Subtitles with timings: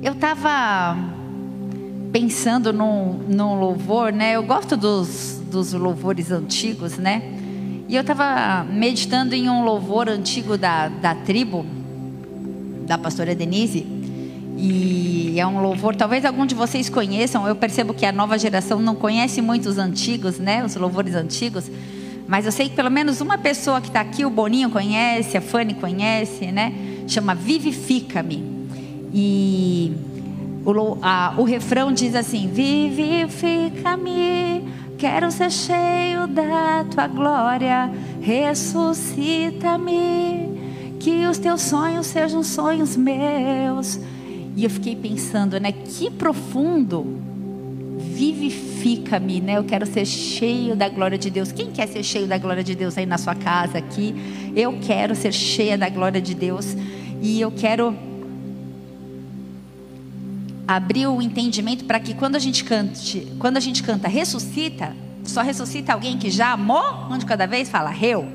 [0.00, 0.96] Eu estava
[2.12, 4.36] pensando num, num louvor, né?
[4.36, 7.20] Eu gosto dos, dos louvores antigos, né?
[7.88, 11.66] E eu estava meditando em um louvor antigo da, da tribo,
[12.86, 13.84] da pastora Denise.
[14.56, 17.48] E é um louvor, talvez algum de vocês conheçam.
[17.48, 20.64] Eu percebo que a nova geração não conhece muito os antigos, né?
[20.64, 21.68] Os louvores antigos.
[22.28, 25.40] Mas eu sei que pelo menos uma pessoa que está aqui, o Boninho conhece, a
[25.40, 26.72] Fanny conhece, né?
[27.08, 28.47] Chama Vivifica-me.
[29.12, 29.92] E
[30.64, 33.34] o, a, o refrão diz assim: Vivifica-me,
[34.98, 37.90] quero ser cheio da tua glória,
[38.20, 38.86] ressuscita-me,
[41.00, 44.00] que os teus sonhos sejam sonhos meus.
[44.56, 45.72] E eu fiquei pensando, né?
[45.72, 47.06] Que profundo
[47.98, 49.56] vivifica-me, né?
[49.58, 51.52] Eu quero ser cheio da glória de Deus.
[51.52, 54.14] Quem quer ser cheio da glória de Deus aí na sua casa aqui?
[54.56, 56.76] Eu quero ser cheia da glória de Deus
[57.22, 57.94] e eu quero
[60.68, 65.40] abrir o entendimento para que quando a gente cante, quando a gente canta ressuscita, só
[65.40, 68.28] ressuscita alguém que já morreu, de cada vez fala reu.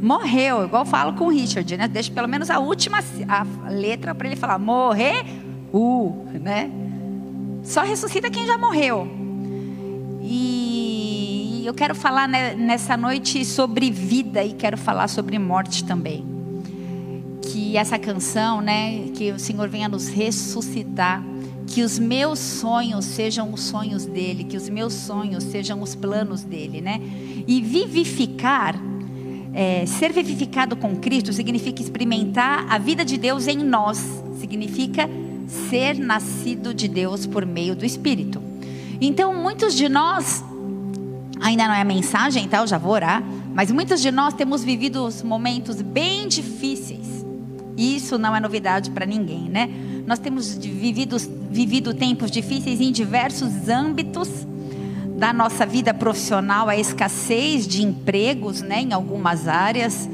[0.00, 1.88] Morreu, igual falo com o Richard, né?
[1.88, 2.98] Deixa pelo menos a última
[3.28, 5.24] a letra para ele falar morrer,
[6.40, 6.70] né?
[7.64, 9.08] Só ressuscita quem já morreu.
[10.22, 16.24] E eu quero falar nessa noite sobre vida e quero falar sobre morte também.
[17.42, 21.22] Que essa canção, né, que o Senhor venha nos ressuscitar
[21.66, 26.42] que os meus sonhos sejam os sonhos dele, que os meus sonhos sejam os planos
[26.42, 27.00] dele, né?
[27.46, 28.78] E vivificar,
[29.52, 35.08] é, ser vivificado com Cristo significa experimentar a vida de Deus em nós, significa
[35.70, 38.42] ser nascido de Deus por meio do Espírito.
[39.00, 40.44] Então, muitos de nós,
[41.40, 42.58] ainda não é a mensagem, tá?
[42.58, 43.22] Eu já vou orar,
[43.54, 47.24] mas muitos de nós temos vivido momentos bem difíceis.
[47.76, 49.68] Isso não é novidade para ninguém, né?
[50.06, 51.16] Nós temos vivido,
[51.50, 54.28] vivido tempos difíceis em diversos âmbitos
[55.16, 60.08] da nossa vida profissional, a escassez de empregos né, em algumas áreas,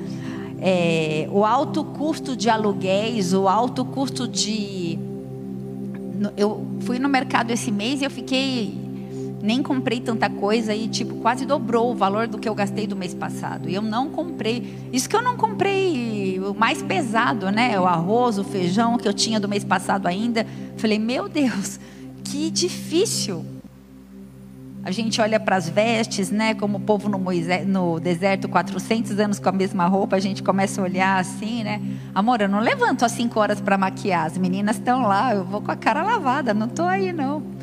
[0.61, 4.99] é, o alto custo de aluguéis, o alto custo de.
[6.37, 8.79] Eu fui no mercado esse mês e eu fiquei
[9.43, 12.95] nem comprei tanta coisa e tipo quase dobrou o valor do que eu gastei do
[12.95, 13.69] mês passado.
[13.69, 14.89] E eu não comprei.
[14.93, 17.79] Isso que eu não comprei o mais pesado, né?
[17.81, 20.47] O arroz, o feijão que eu tinha do mês passado ainda.
[20.77, 21.81] Falei, meu Deus,
[22.25, 23.45] que difícil.
[24.83, 26.55] A gente olha para as vestes, né?
[26.55, 30.43] Como o povo no, Moisés, no deserto, 400 anos com a mesma roupa, a gente
[30.43, 31.83] começa a olhar assim, né?
[32.15, 34.27] Amor, eu não levanto às 5 horas para maquiar.
[34.27, 37.60] As meninas estão lá, eu vou com a cara lavada, não estou aí não.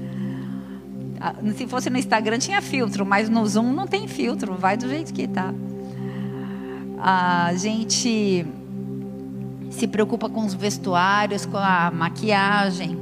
[1.20, 4.88] Ah, se fosse no Instagram tinha filtro, mas no Zoom não tem filtro, vai do
[4.88, 5.54] jeito que está.
[7.00, 8.46] A gente
[9.70, 12.98] se preocupa com os vestuários, com a maquiagem,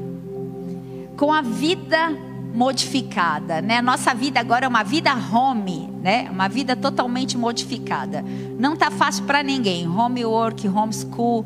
[1.17, 2.11] com a vida
[2.53, 3.81] modificada, né?
[3.81, 6.29] Nossa vida agora é uma vida home, né?
[6.31, 8.23] Uma vida totalmente modificada.
[8.57, 9.87] Não tá fácil para ninguém.
[9.87, 11.45] Homework, homeschool,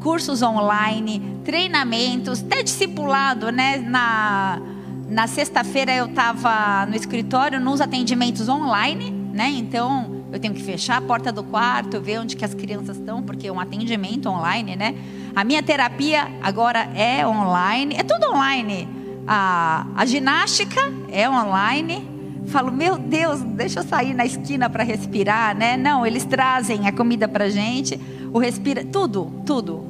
[0.00, 3.76] cursos online, treinamentos, até discipulado, né?
[3.78, 4.60] Na
[5.08, 9.50] na sexta-feira eu estava no escritório nos atendimentos online, né?
[9.50, 13.22] Então eu tenho que fechar a porta do quarto, ver onde que as crianças estão,
[13.22, 14.94] porque é um atendimento online, né?
[15.34, 18.88] A minha terapia agora é online, é tudo online.
[19.26, 20.80] A, a ginástica
[21.10, 22.08] é online.
[22.48, 25.76] Falo, meu Deus, deixa eu sair na esquina para respirar, né?
[25.76, 28.00] Não, eles trazem a comida para gente,
[28.32, 29.84] o respira, tudo, tudo.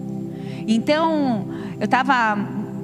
[0.66, 1.48] Então,
[1.78, 2.36] eu estava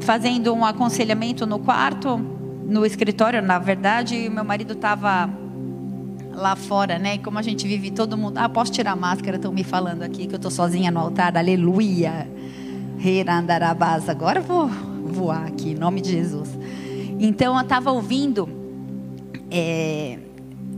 [0.03, 5.31] fazendo um aconselhamento no quarto, no escritório, na verdade, e meu marido estava
[6.35, 7.15] lá fora, né?
[7.15, 8.39] E como a gente vive todo mundo.
[8.39, 9.37] Ah, posso tirar a máscara?
[9.37, 11.37] Estão me falando aqui que eu estou sozinha no altar.
[11.37, 12.29] Aleluia.
[12.99, 14.09] Rerandarabás.
[14.09, 16.49] Agora eu vou voar aqui, em nome de Jesus.
[17.19, 18.49] Então eu estava ouvindo.
[19.51, 20.19] É,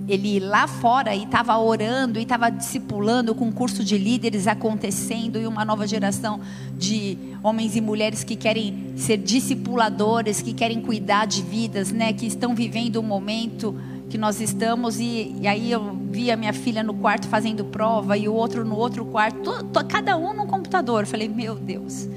[0.06, 5.38] ele lá fora e estava orando e estava discipulando com um curso de líderes acontecendo
[5.38, 6.40] e uma nova geração
[6.76, 12.26] de homens e mulheres que querem ser discipuladores, que querem cuidar de vidas, né, que
[12.26, 13.74] estão vivendo o momento
[14.10, 18.16] que nós estamos e, e aí eu vi a minha filha no quarto fazendo prova
[18.16, 19.52] e o outro no outro quarto,
[19.88, 21.02] cada um no computador.
[21.02, 22.08] Eu falei, meu Deus,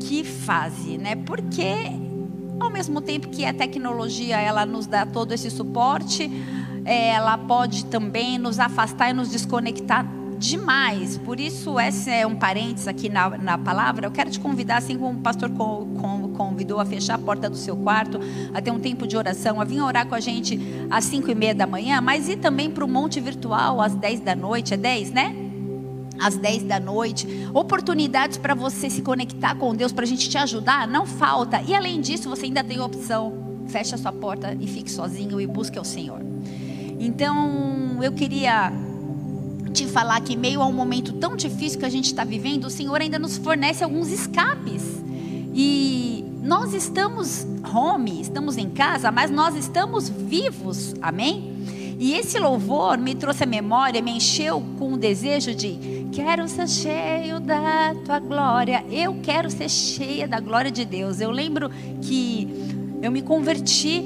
[0.00, 1.16] que fase, né?
[1.16, 1.74] Porque
[2.60, 6.30] ao mesmo tempo que a tecnologia ela nos dá todo esse suporte,
[6.84, 10.06] é, ela pode também nos afastar e nos desconectar
[10.38, 11.18] demais.
[11.18, 14.06] Por isso, esse é um parênteses aqui na, na palavra.
[14.06, 15.50] Eu quero te convidar, assim como o pastor
[16.36, 18.20] convidou a fechar a porta do seu quarto,
[18.54, 20.58] a ter um tempo de oração, a vir orar com a gente
[20.88, 24.20] às 5 e meia da manhã, mas ir também para o monte virtual às 10
[24.20, 24.74] da noite.
[24.74, 25.47] É 10, né?
[26.18, 30.38] Às 10 da noite, oportunidades para você se conectar com Deus, para a gente te
[30.38, 31.62] ajudar, não falta.
[31.62, 33.32] E além disso, você ainda tem opção,
[33.68, 36.20] feche a sua porta e fique sozinho e busque o Senhor.
[36.98, 38.72] Então, eu queria
[39.72, 42.70] te falar que, meio a um momento tão difícil que a gente está vivendo, o
[42.70, 44.82] Senhor ainda nos fornece alguns escapes.
[45.54, 51.56] E nós estamos home, estamos em casa, mas nós estamos vivos, amém?
[51.98, 56.68] E esse louvor me trouxe a memória, me encheu com o desejo de quero ser
[56.68, 58.84] cheio da tua glória.
[58.90, 61.20] Eu quero ser cheia da glória de Deus.
[61.20, 61.70] Eu lembro
[62.02, 62.48] que
[63.00, 64.02] eu me converti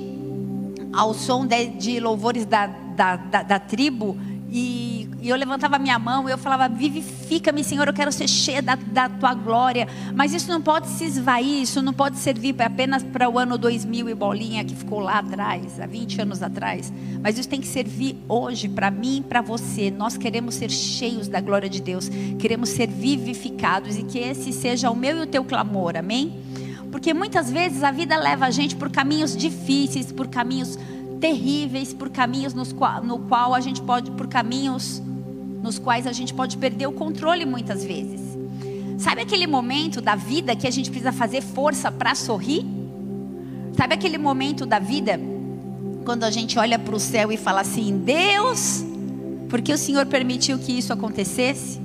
[0.93, 4.15] ao som de, de louvores da, da, da, da tribo
[4.55, 8.61] e, e, eu levantava minha mão e eu falava: Vivifica-me, Senhor, eu quero ser cheia
[8.61, 9.89] da, da, tua glória.
[10.15, 14.11] Mas isso não pode se esvair, isso não pode servir apenas para o ano 2000
[14.11, 16.93] e bolinha que ficou lá atrás, há 20 anos atrás.
[17.23, 19.91] Mas isso tem que servir hoje, para mim e para você.
[19.91, 24.91] Nós queremos ser cheios da glória de Deus, queremos ser vivificados e que esse seja
[24.91, 26.43] o meu e o teu clamor, amém?
[26.91, 30.79] Porque muitas vezes a vida leva a gente por caminhos difíceis, por caminhos
[31.23, 35.01] terríveis por caminhos nos qual, no qual a gente pode por caminhos
[35.63, 38.21] nos quais a gente pode perder o controle muitas vezes.
[38.99, 42.67] Sabe aquele momento da vida que a gente precisa fazer força para sorrir?
[43.77, 45.21] Sabe aquele momento da vida
[46.05, 48.85] quando a gente olha para o céu e fala assim: Deus,
[49.49, 51.81] porque o Senhor permitiu que isso acontecesse?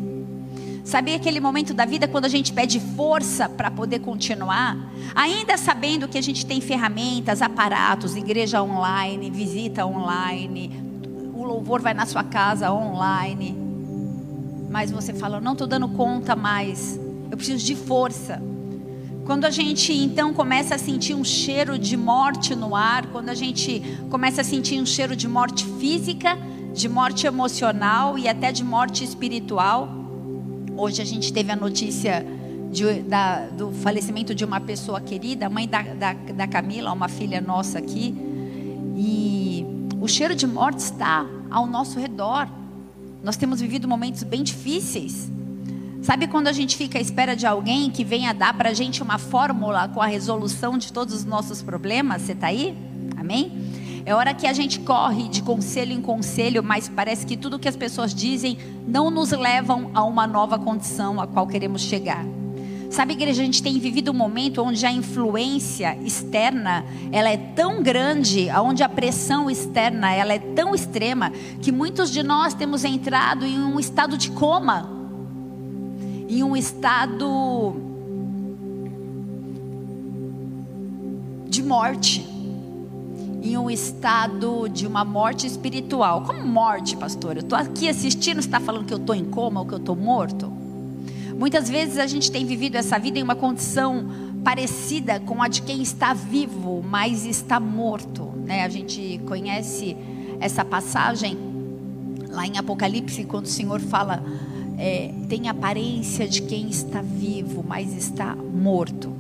[0.87, 4.77] Sabe aquele momento da vida quando a gente pede força para poder continuar?
[5.13, 10.71] Ainda sabendo que a gente tem ferramentas, aparatos, igreja online, visita online,
[11.33, 13.53] o louvor vai na sua casa online.
[14.69, 16.97] Mas você fala, não estou dando conta mais,
[17.29, 18.41] eu preciso de força.
[19.25, 23.35] Quando a gente então começa a sentir um cheiro de morte no ar, quando a
[23.35, 26.37] gente começa a sentir um cheiro de morte física,
[26.73, 30.06] de morte emocional e até de morte espiritual,
[30.77, 32.23] Hoje a gente teve a notícia
[32.71, 37.41] de, da, do falecimento de uma pessoa querida, mãe da, da, da Camila, uma filha
[37.41, 38.13] nossa aqui.
[38.95, 39.65] E
[39.99, 42.47] o cheiro de morte está ao nosso redor.
[43.23, 45.31] Nós temos vivido momentos bem difíceis.
[46.03, 49.01] Sabe quando a gente fica à espera de alguém que venha dar para a gente
[49.01, 52.21] uma fórmula com a resolução de todos os nossos problemas?
[52.21, 52.77] Você está aí?
[53.17, 53.66] Amém?
[54.07, 57.67] É hora que a gente corre de conselho em conselho, mas parece que tudo que
[57.67, 58.57] as pessoas dizem
[58.87, 62.25] não nos levam a uma nova condição a qual queremos chegar.
[62.89, 67.83] Sabe, igreja, a gente tem vivido um momento onde a influência externa, ela é tão
[67.83, 71.29] grande, onde a pressão externa, ela é tão extrema,
[71.61, 74.89] que muitos de nós temos entrado em um estado de coma,
[76.29, 77.75] em um estado
[81.49, 82.36] de morte
[83.47, 86.23] em um estado de uma morte espiritual.
[86.23, 87.37] Como morte, pastor?
[87.37, 89.95] Eu estou aqui assistindo, está falando que eu estou em coma ou que eu estou
[89.95, 90.51] morto?
[91.37, 94.05] Muitas vezes a gente tem vivido essa vida em uma condição
[94.43, 98.23] parecida com a de quem está vivo, mas está morto.
[98.45, 98.63] Né?
[98.63, 99.95] A gente conhece
[100.39, 101.37] essa passagem
[102.29, 104.23] lá em Apocalipse, quando o Senhor fala,
[104.77, 109.11] é, tem aparência de quem está vivo, mas está morto.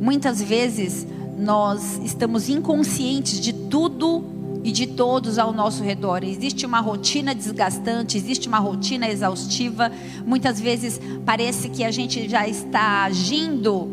[0.00, 1.06] Muitas vezes
[1.38, 4.24] nós estamos inconscientes de tudo
[4.62, 6.22] e de todos ao nosso redor.
[6.22, 9.90] Existe uma rotina desgastante, existe uma rotina exaustiva.
[10.26, 13.88] Muitas vezes parece que a gente já está agindo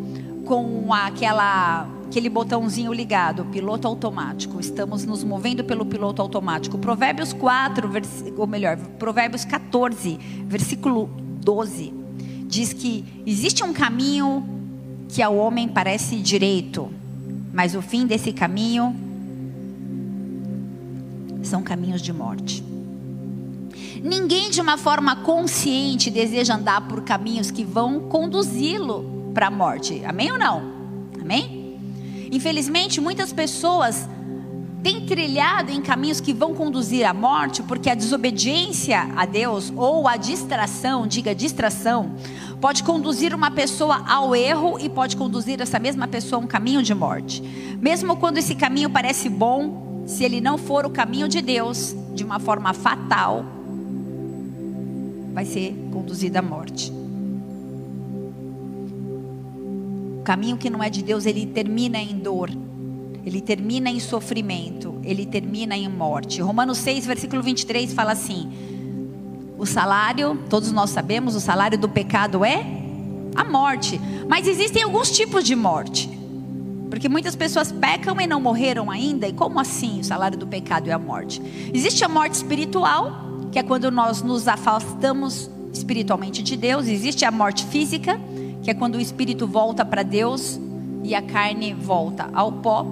[0.45, 4.59] com aquela aquele botãozinho ligado, piloto automático.
[4.61, 6.77] Estamos nos movendo pelo piloto automático.
[6.77, 7.89] Provérbios 4,
[8.37, 11.09] ou melhor, Provérbios 14, versículo
[11.41, 11.93] 12,
[12.47, 14.47] diz que existe um caminho
[15.09, 16.89] que ao homem parece direito,
[17.57, 18.95] mas o fim desse caminho
[21.41, 22.63] são caminhos de morte.
[24.03, 30.03] Ninguém de uma forma consciente deseja andar por caminhos que vão conduzi-lo para a morte.
[30.05, 30.71] Amém ou não?
[31.19, 31.79] Amém?
[32.31, 34.07] Infelizmente, muitas pessoas
[34.83, 40.07] têm trilhado em caminhos que vão conduzir à morte, porque a desobediência a Deus ou
[40.07, 42.11] a distração, diga distração,
[42.59, 46.81] pode conduzir uma pessoa ao erro e pode conduzir essa mesma pessoa a um caminho
[46.81, 47.41] de morte.
[47.79, 52.23] Mesmo quando esse caminho parece bom, se ele não for o caminho de Deus, de
[52.23, 53.45] uma forma fatal,
[55.33, 56.91] vai ser conduzido à morte.
[60.19, 62.49] O caminho que não é de Deus, ele termina em dor,
[63.25, 66.41] ele termina em sofrimento, ele termina em morte.
[66.41, 68.49] Romanos 6, versículo 23 fala assim:
[69.57, 72.63] o salário, todos nós sabemos, o salário do pecado é
[73.35, 73.99] a morte.
[74.27, 76.09] Mas existem alguns tipos de morte.
[76.89, 79.27] Porque muitas pessoas pecam e não morreram ainda.
[79.27, 81.41] E como assim o salário do pecado é a morte?
[81.73, 83.11] Existe a morte espiritual,
[83.51, 88.19] que é quando nós nos afastamos espiritualmente de Deus, existe a morte física,
[88.63, 90.59] que é quando o espírito volta para Deus
[91.03, 92.85] e a carne volta ao pó.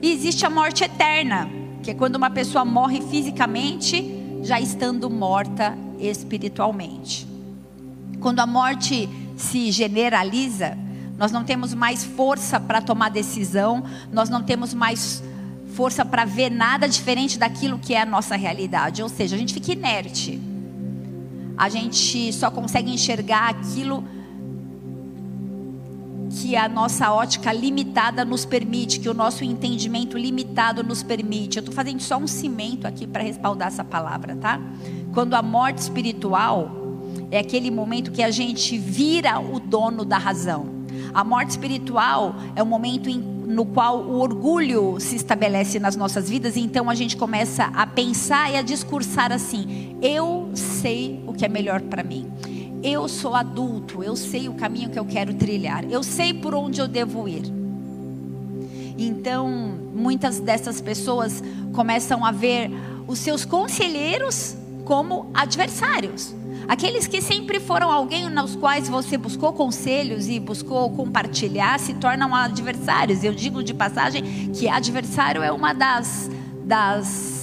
[0.00, 1.48] E existe a morte eterna,
[1.82, 7.26] que é quando uma pessoa morre fisicamente, já estando morta espiritualmente.
[8.20, 10.76] Quando a morte se generaliza,
[11.18, 15.22] nós não temos mais força para tomar decisão, nós não temos mais
[15.74, 19.02] força para ver nada diferente daquilo que é a nossa realidade.
[19.02, 20.40] Ou seja, a gente fica inerte.
[21.56, 24.02] A gente só consegue enxergar aquilo
[26.30, 31.58] que a nossa ótica limitada nos permite, que o nosso entendimento limitado nos permite.
[31.58, 34.60] Eu estou fazendo só um cimento aqui para respaldar essa palavra, tá?
[35.12, 36.70] Quando a morte espiritual
[37.30, 40.80] é aquele momento que a gente vira o dono da razão.
[41.12, 46.30] A morte espiritual é o momento em, no qual o orgulho se estabelece nas nossas
[46.30, 51.32] vidas, e então a gente começa a pensar e a discursar assim: eu sei o
[51.32, 52.30] que é melhor para mim.
[52.82, 56.80] Eu sou adulto, eu sei o caminho que eu quero trilhar, eu sei por onde
[56.80, 57.42] eu devo ir.
[58.96, 59.48] Então,
[59.94, 62.70] muitas dessas pessoas começam a ver
[63.06, 66.34] os seus conselheiros como adversários.
[66.68, 72.34] Aqueles que sempre foram alguém nos quais você buscou conselhos e buscou compartilhar se tornam
[72.34, 73.24] adversários.
[73.24, 76.30] Eu digo de passagem que adversário é uma das,
[76.64, 77.39] das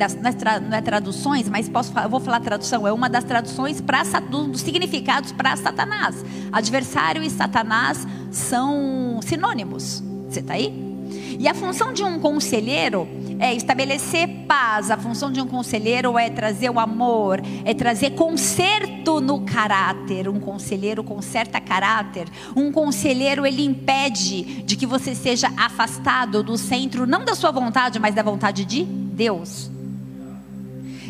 [0.00, 3.08] das, não, é tra, não é traduções, mas posso eu vou falar tradução, é uma
[3.08, 6.24] das traduções para dos significados para Satanás.
[6.50, 10.02] Adversário e Satanás são sinônimos.
[10.28, 10.90] Você está aí?
[11.38, 13.06] E a função de um conselheiro
[13.38, 14.90] é estabelecer paz.
[14.90, 20.28] A função de um conselheiro é trazer o amor, é trazer conserto no caráter.
[20.28, 22.26] Um conselheiro conserta caráter.
[22.56, 27.98] Um conselheiro ele impede de que você seja afastado do centro não da sua vontade,
[27.98, 29.70] mas da vontade de Deus.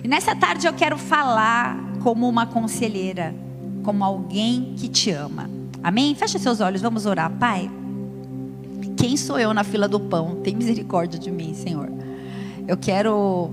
[0.03, 3.35] E nessa tarde eu quero falar como uma conselheira,
[3.83, 5.49] como alguém que te ama.
[5.83, 6.15] Amém?
[6.15, 7.31] Feche seus olhos, vamos orar.
[7.39, 7.71] Pai,
[8.97, 10.37] quem sou eu na fila do pão?
[10.37, 11.91] Tem misericórdia de mim, Senhor.
[12.67, 13.51] Eu quero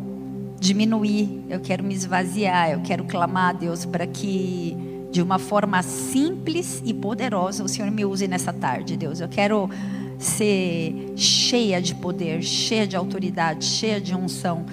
[0.60, 4.76] diminuir, eu quero me esvaziar, eu quero clamar a Deus para que
[5.12, 9.20] de uma forma simples e poderosa o Senhor me use nessa tarde, Deus.
[9.20, 9.70] Eu quero
[10.18, 14.66] ser cheia de poder, cheia de autoridade, cheia de unção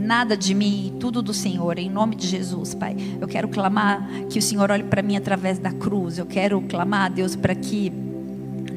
[0.00, 2.96] nada de mim, tudo do Senhor, em nome de Jesus, Pai.
[3.20, 6.18] Eu quero clamar que o Senhor olhe para mim através da cruz.
[6.18, 7.92] Eu quero clamar, Deus, para que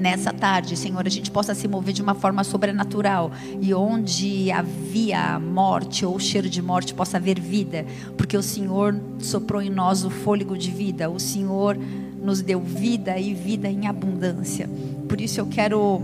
[0.03, 5.39] nessa tarde, Senhor, a gente possa se mover de uma forma sobrenatural e onde havia
[5.39, 7.85] morte ou cheiro de morte possa haver vida,
[8.17, 11.77] porque o Senhor soprou em nós o fôlego de vida, o Senhor
[12.21, 14.69] nos deu vida e vida em abundância.
[15.07, 16.01] Por isso eu quero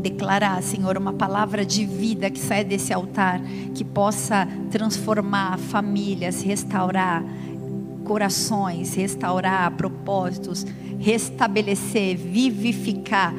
[0.00, 3.40] declarar, Senhor, uma palavra de vida que saia desse altar,
[3.74, 7.22] que possa transformar famílias, restaurar
[8.10, 10.66] corações, restaurar propósitos,
[10.98, 13.32] restabelecer, vivificar.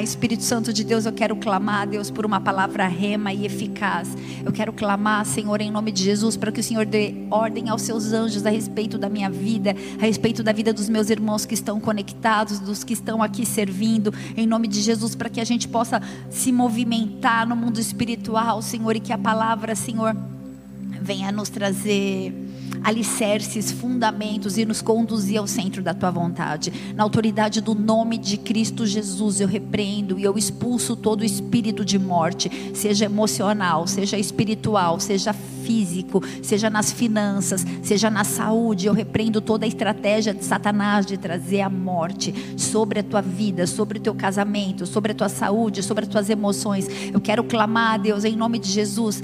[0.00, 4.16] Espírito Santo de Deus, eu quero clamar, Deus, por uma palavra rema e eficaz.
[4.44, 7.82] Eu quero clamar, Senhor, em nome de Jesus, para que o Senhor dê ordem aos
[7.82, 11.54] seus anjos a respeito da minha vida, a respeito da vida dos meus irmãos que
[11.54, 15.66] estão conectados, dos que estão aqui servindo, em nome de Jesus, para que a gente
[15.66, 16.00] possa
[16.30, 20.16] se movimentar no mundo espiritual, Senhor, e que a palavra, Senhor,
[21.02, 22.46] venha nos trazer
[22.86, 26.72] alicerces, fundamentos e nos conduzir ao centro da tua vontade.
[26.94, 31.98] Na autoridade do nome de Cristo Jesus, eu repreendo e eu expulso todo espírito de
[31.98, 35.34] morte, seja emocional, seja espiritual, seja
[35.66, 38.86] físico, seja nas finanças, seja na saúde.
[38.86, 43.66] Eu repreendo toda a estratégia de Satanás de trazer a morte sobre a tua vida,
[43.66, 46.86] sobre o teu casamento, sobre a tua saúde, sobre as tuas emoções.
[47.12, 49.20] Eu quero clamar a Deus em nome de Jesus.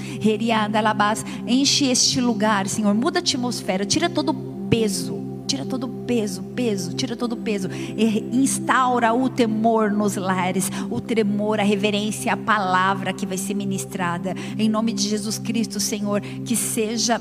[1.46, 2.92] Enche este lugar, Senhor.
[2.92, 3.51] Muda a atmosfera,
[3.86, 7.68] tira todo o peso tira todo o peso, peso, tira todo o peso,
[8.32, 14.34] instaura o temor nos lares, o tremor, a reverência, a palavra que vai ser ministrada,
[14.58, 17.20] em nome de Jesus Cristo, Senhor, que seja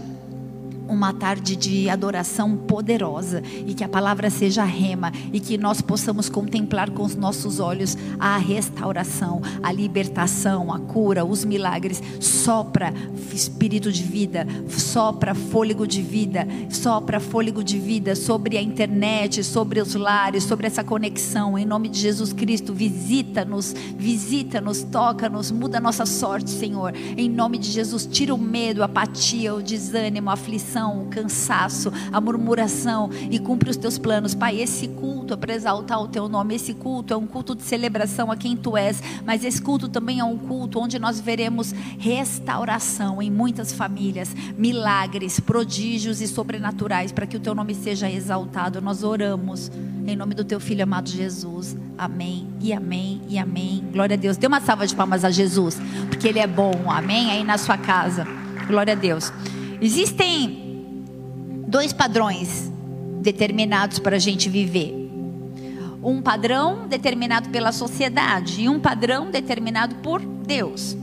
[0.91, 6.27] uma tarde de adoração poderosa e que a palavra seja rema e que nós possamos
[6.27, 12.03] contemplar com os nossos olhos a restauração, a libertação, a cura, os milagres.
[12.19, 12.93] Sopra
[13.33, 19.79] espírito de vida, sopra fôlego de vida, sopra fôlego de vida sobre a internet, sobre
[19.79, 21.57] os lares, sobre essa conexão.
[21.57, 26.93] Em nome de Jesus Cristo, visita-nos, visita-nos, toca-nos, muda a nossa sorte, Senhor.
[27.15, 31.05] Em nome de Jesus, tira o medo, a apatia, o desânimo, a aflição depressão, o
[31.05, 34.33] cansaço, a murmuração e cumpre os teus planos.
[34.33, 36.55] Pai, esse culto é para exaltar o teu nome.
[36.55, 40.19] Esse culto é um culto de celebração a quem tu és, mas esse culto também
[40.19, 47.27] é um culto onde nós veremos restauração em muitas famílias, milagres, prodígios e sobrenaturais para
[47.27, 48.81] que o teu nome seja exaltado.
[48.81, 49.71] Nós oramos
[50.07, 51.75] em nome do teu filho amado Jesus.
[51.97, 53.83] Amém e amém e amém.
[53.91, 54.37] Glória a Deus.
[54.37, 56.89] Dê uma salva de palmas a Jesus, porque ele é bom.
[56.89, 57.29] Amém.
[57.29, 58.25] Aí na sua casa.
[58.67, 59.31] Glória a Deus.
[59.81, 60.60] Existem
[61.71, 62.69] dois padrões
[63.21, 64.93] determinados para a gente viver.
[66.03, 70.97] Um padrão determinado pela sociedade e um padrão determinado por Deus.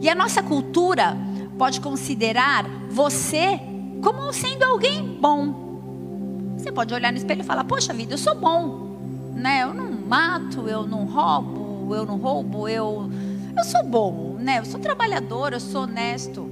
[0.00, 1.16] E a nossa cultura
[1.56, 3.60] pode considerar você
[4.02, 6.54] como sendo alguém bom.
[6.56, 9.62] Você pode olhar no espelho e falar: Poxa vida, eu sou bom, né?
[9.62, 13.08] Eu não mato, eu não roubo, eu não roubo, eu
[13.56, 14.58] eu sou bom, né?
[14.58, 16.50] Eu sou trabalhador, eu sou honesto.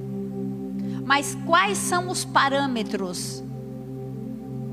[1.05, 3.43] Mas quais são os parâmetros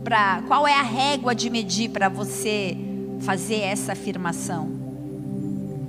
[0.05, 2.77] para qual é a régua de medir para você
[3.21, 4.85] fazer essa afirmação?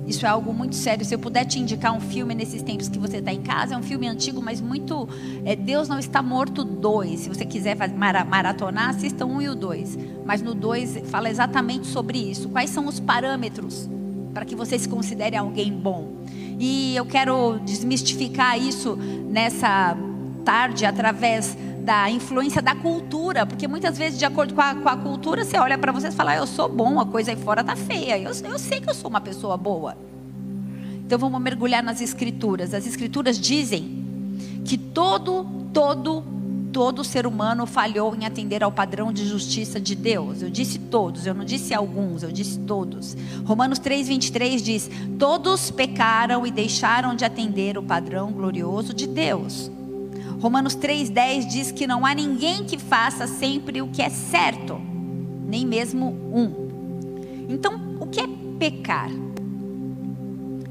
[0.06, 1.04] Isso é algo muito sério.
[1.04, 3.76] Se eu puder te indicar um filme nesses tempos que você está em casa, é
[3.76, 5.08] um filme antigo, mas muito.
[5.44, 7.20] É, Deus não está morto dois.
[7.20, 9.98] Se você quiser maratonar, assista um e o dois.
[10.24, 12.48] Mas no dois fala exatamente sobre isso.
[12.48, 13.88] Quais são os parâmetros
[14.32, 16.12] para que você se considere alguém bom?
[16.58, 19.96] E eu quero desmistificar isso nessa
[20.44, 21.56] tarde através
[21.86, 25.56] da influência da cultura, porque muitas vezes, de acordo com a, com a cultura, você
[25.56, 28.18] olha para você e fala: ah, Eu sou bom, a coisa aí fora tá feia.
[28.18, 29.96] Eu, eu sei que eu sou uma pessoa boa.
[31.06, 32.74] Então vamos mergulhar nas escrituras.
[32.74, 34.04] As escrituras dizem
[34.64, 36.24] que todo, todo,
[36.72, 40.42] todo ser humano falhou em atender ao padrão de justiça de Deus.
[40.42, 43.16] Eu disse todos, eu não disse alguns, eu disse todos.
[43.44, 44.90] Romanos 3:23 diz:
[45.20, 49.70] "Todos pecaram e deixaram de atender o padrão glorioso de Deus."
[50.40, 54.80] Romanos 3,10 diz que não há ninguém que faça sempre o que é certo,
[55.46, 56.66] nem mesmo um.
[57.48, 58.28] Então, o que é
[58.58, 59.10] pecar?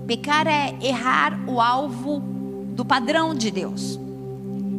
[0.06, 2.20] Pecar é errar o alvo
[2.76, 4.00] do padrão de Deus.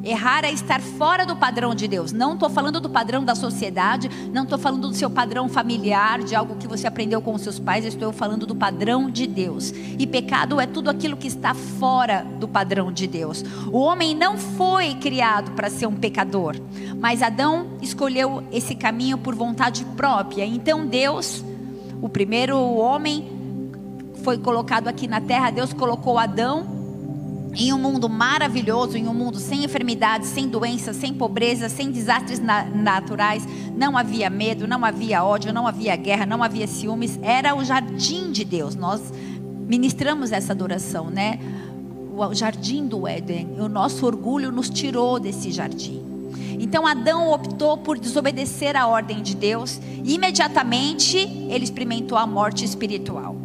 [0.06, 2.12] Errar é estar fora do padrão de Deus.
[2.12, 6.32] Não estou falando do padrão da sociedade, não estou falando do seu padrão familiar, de
[6.36, 9.72] algo que você aprendeu com os seus pais, estou falando do padrão de Deus.
[9.98, 13.44] E pecado é tudo aquilo que está fora do padrão de Deus.
[13.72, 16.54] O homem não foi criado para ser um pecador,
[17.00, 20.46] mas Adão escolheu esse caminho por vontade própria.
[20.46, 21.44] Então Deus,
[22.00, 23.28] o primeiro homem,
[24.22, 26.75] foi colocado aqui na terra, Deus colocou Adão
[27.54, 32.38] em um mundo maravilhoso, em um mundo sem enfermidades, sem doenças, sem pobreza, sem desastres
[32.38, 37.54] na naturais, não havia medo, não havia ódio, não havia guerra, não havia ciúmes, era
[37.54, 38.74] o jardim de Deus.
[38.74, 39.12] Nós
[39.66, 41.38] ministramos essa adoração, né?
[42.16, 43.60] O jardim do Éden.
[43.60, 46.02] O nosso orgulho nos tirou desse jardim.
[46.58, 52.64] Então Adão optou por desobedecer a ordem de Deus e imediatamente ele experimentou a morte
[52.64, 53.35] espiritual.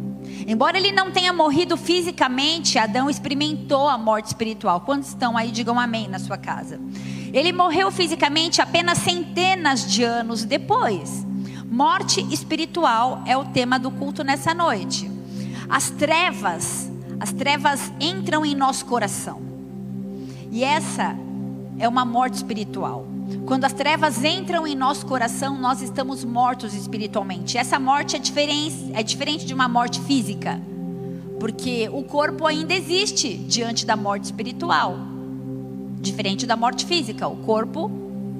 [0.46, 4.80] Embora ele não tenha morrido fisicamente, Adão experimentou a morte espiritual.
[4.80, 6.80] Quantos estão aí, digam amém na sua casa.
[7.32, 11.26] Ele morreu fisicamente apenas centenas de anos depois.
[11.64, 15.10] Morte espiritual é o tema do culto nessa noite.
[15.68, 19.40] As trevas, as trevas entram em nosso coração.
[20.50, 21.16] E essa
[21.78, 23.11] é uma morte espiritual.
[23.46, 27.58] Quando as trevas entram em nosso coração, nós estamos mortos espiritualmente.
[27.58, 30.60] Essa morte é diferente, é diferente de uma morte física,
[31.38, 34.96] porque o corpo ainda existe diante da morte espiritual,
[36.00, 37.26] diferente da morte física.
[37.28, 37.90] O corpo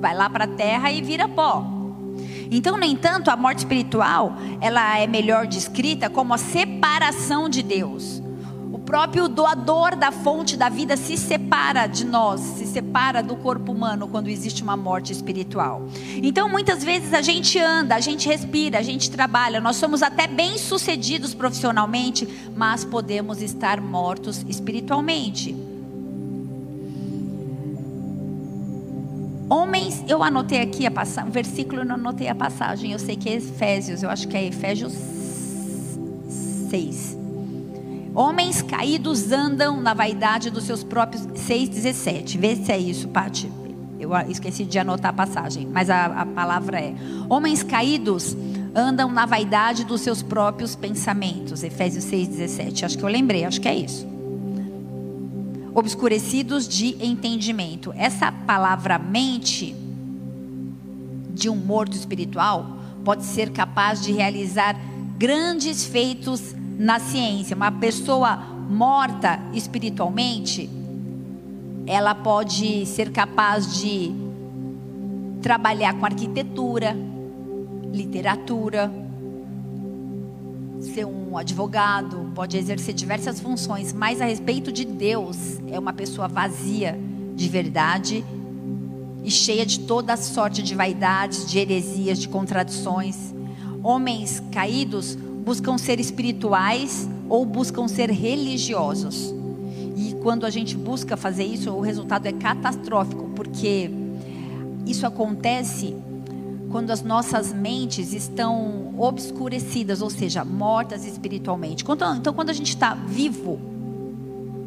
[0.01, 1.65] vai lá para a terra e vira pó.
[2.51, 8.23] Então, no entanto, a morte espiritual, ela é melhor descrita como a separação de Deus
[8.85, 14.09] próprio doador da fonte da vida se separa de nós, se separa do corpo humano
[14.09, 15.87] quando existe uma morte espiritual.
[16.23, 20.27] Então, muitas vezes a gente anda, a gente respira, a gente trabalha, nós somos até
[20.27, 25.57] bem-sucedidos profissionalmente, mas podemos estar mortos espiritualmente.
[29.49, 33.17] Homens, eu anotei aqui a passagem, o versículo eu não anotei a passagem, eu sei
[33.17, 34.95] que é Efésios, eu acho que é Efésios
[36.71, 37.22] 6.
[38.15, 41.27] Homens caídos andam na vaidade dos seus próprios.
[41.27, 42.39] 6,17.
[42.39, 43.51] Vê se é isso, Pati.
[43.99, 46.95] Eu esqueci de anotar a passagem, mas a, a palavra é:
[47.29, 48.37] Homens caídos
[48.75, 51.63] andam na vaidade dos seus próprios pensamentos.
[51.63, 52.85] Efésios 6,17.
[52.85, 54.07] Acho que eu lembrei, acho que é isso.
[55.75, 57.95] Obscurecidos de entendimento.
[57.97, 59.75] Essa palavra mente
[61.31, 64.77] de um morto espiritual pode ser capaz de realizar
[65.17, 68.37] grandes feitos na ciência, uma pessoa
[68.69, 70.69] morta espiritualmente,
[71.87, 74.13] ela pode ser capaz de
[75.41, 76.97] trabalhar com arquitetura,
[77.93, 78.93] literatura,
[80.81, 86.27] ser um advogado, pode exercer diversas funções, mas a respeito de Deus, é uma pessoa
[86.27, 86.99] vazia
[87.37, 88.25] de verdade
[89.23, 93.33] e cheia de toda sorte de vaidades, de heresias, de contradições.
[93.85, 99.35] Homens caídos buscam ser espirituais ou buscam ser religiosos.
[99.97, 103.91] E quando a gente busca fazer isso, o resultado é catastrófico, porque
[104.87, 105.95] isso acontece
[106.71, 111.85] quando as nossas mentes estão obscurecidas, ou seja, mortas espiritualmente.
[111.85, 113.61] Então, quando a gente está vivo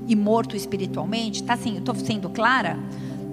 [0.08, 2.78] e morto espiritualmente, tá assim, estou sendo clara?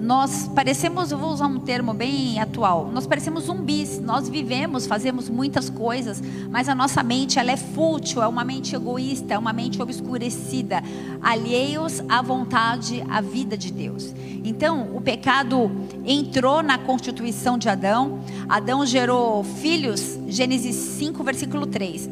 [0.03, 5.29] Nós parecemos, eu vou usar um termo bem atual, nós parecemos zumbis, nós vivemos, fazemos
[5.29, 9.53] muitas coisas, mas a nossa mente ela é fútil, é uma mente egoísta, é uma
[9.53, 10.83] mente obscurecida,
[11.23, 14.13] alheios à vontade, à vida de Deus.
[14.43, 15.71] Então, o pecado
[16.05, 22.11] entrou na constituição de Adão, Adão gerou filhos, Gênesis 5, versículo 3.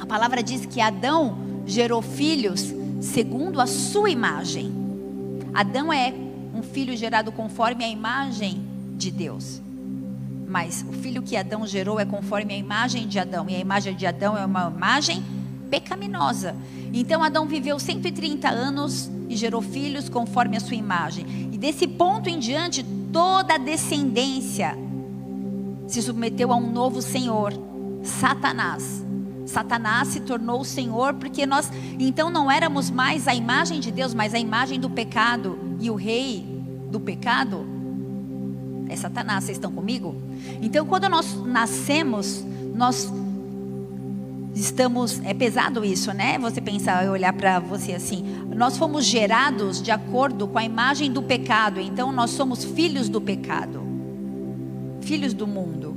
[0.00, 4.74] A palavra diz que Adão gerou filhos segundo a sua imagem.
[5.54, 6.23] Adão é
[6.54, 8.62] um filho gerado conforme a imagem
[8.96, 9.60] de Deus.
[10.46, 13.96] Mas o filho que Adão gerou é conforme a imagem de Adão, e a imagem
[13.96, 15.22] de Adão é uma imagem
[15.68, 16.54] pecaminosa.
[16.92, 21.26] Então Adão viveu 130 anos e gerou filhos conforme a sua imagem.
[21.52, 24.78] E desse ponto em diante, toda a descendência
[25.88, 27.52] se submeteu a um novo senhor,
[28.02, 29.03] Satanás.
[29.54, 34.12] Satanás se tornou o Senhor porque nós então não éramos mais a imagem de Deus,
[34.12, 36.44] mas a imagem do pecado e o rei
[36.90, 37.64] do pecado
[38.88, 39.44] é Satanás.
[39.44, 40.16] Vocês estão comigo?
[40.60, 43.12] Então, quando nós nascemos, nós
[44.56, 45.20] estamos.
[45.24, 46.36] É pesado isso, né?
[46.40, 48.24] Você pensar, olhar para você assim.
[48.56, 51.80] Nós fomos gerados de acordo com a imagem do pecado.
[51.80, 53.80] Então, nós somos filhos do pecado,
[55.00, 55.96] filhos do mundo,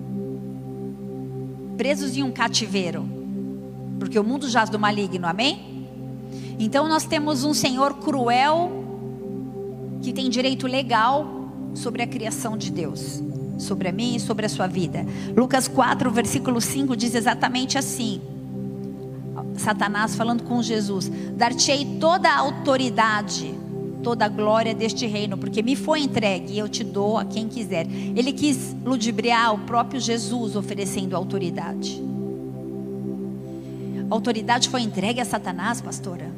[1.76, 3.17] presos em um cativeiro,
[4.00, 5.28] porque o mundo jaz do maligno.
[5.28, 5.88] Amém?
[6.60, 8.72] Então, nós temos um Senhor cruel
[10.02, 11.28] que tem direito legal
[11.74, 13.22] sobre a criação de Deus,
[13.58, 15.06] sobre a mim e sobre a sua vida.
[15.36, 18.22] Lucas 4, versículo 5 diz exatamente assim:
[19.58, 23.54] Satanás falando com Jesus: Dar-te-ei toda a autoridade,
[24.04, 27.48] toda a glória deste reino, porque me foi entregue e eu te dou a quem
[27.48, 27.88] quiser.
[27.88, 32.02] Ele quis ludibriar o próprio Jesus oferecendo autoridade.
[34.10, 36.32] Autoridade foi entregue a Satanás, pastora.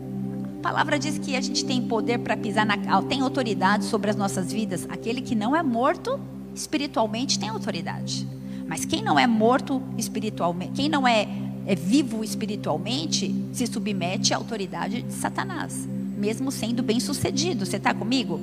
[0.60, 4.16] A palavra diz que a gente tem poder para pisar na tem autoridade sobre as
[4.16, 4.88] nossas vidas.
[4.90, 6.20] Aquele que não é morto
[6.54, 8.28] espiritualmente tem autoridade.
[8.68, 11.28] Mas quem não é morto espiritualmente, quem não é,
[11.66, 17.66] é vivo espiritualmente, se submete à autoridade de Satanás, mesmo sendo bem sucedido.
[17.66, 18.40] Você está comigo?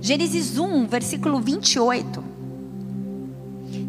[0.00, 2.24] Gênesis 1, versículo 28.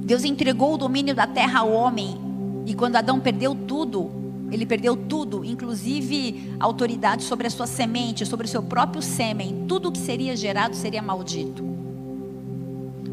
[0.06, 2.18] Deus entregou o domínio da terra ao homem,
[2.66, 4.23] e quando Adão perdeu tudo,
[4.54, 9.66] ele perdeu tudo, inclusive autoridade sobre a sua semente, sobre o seu próprio sêmen.
[9.68, 11.64] Tudo que seria gerado seria maldito.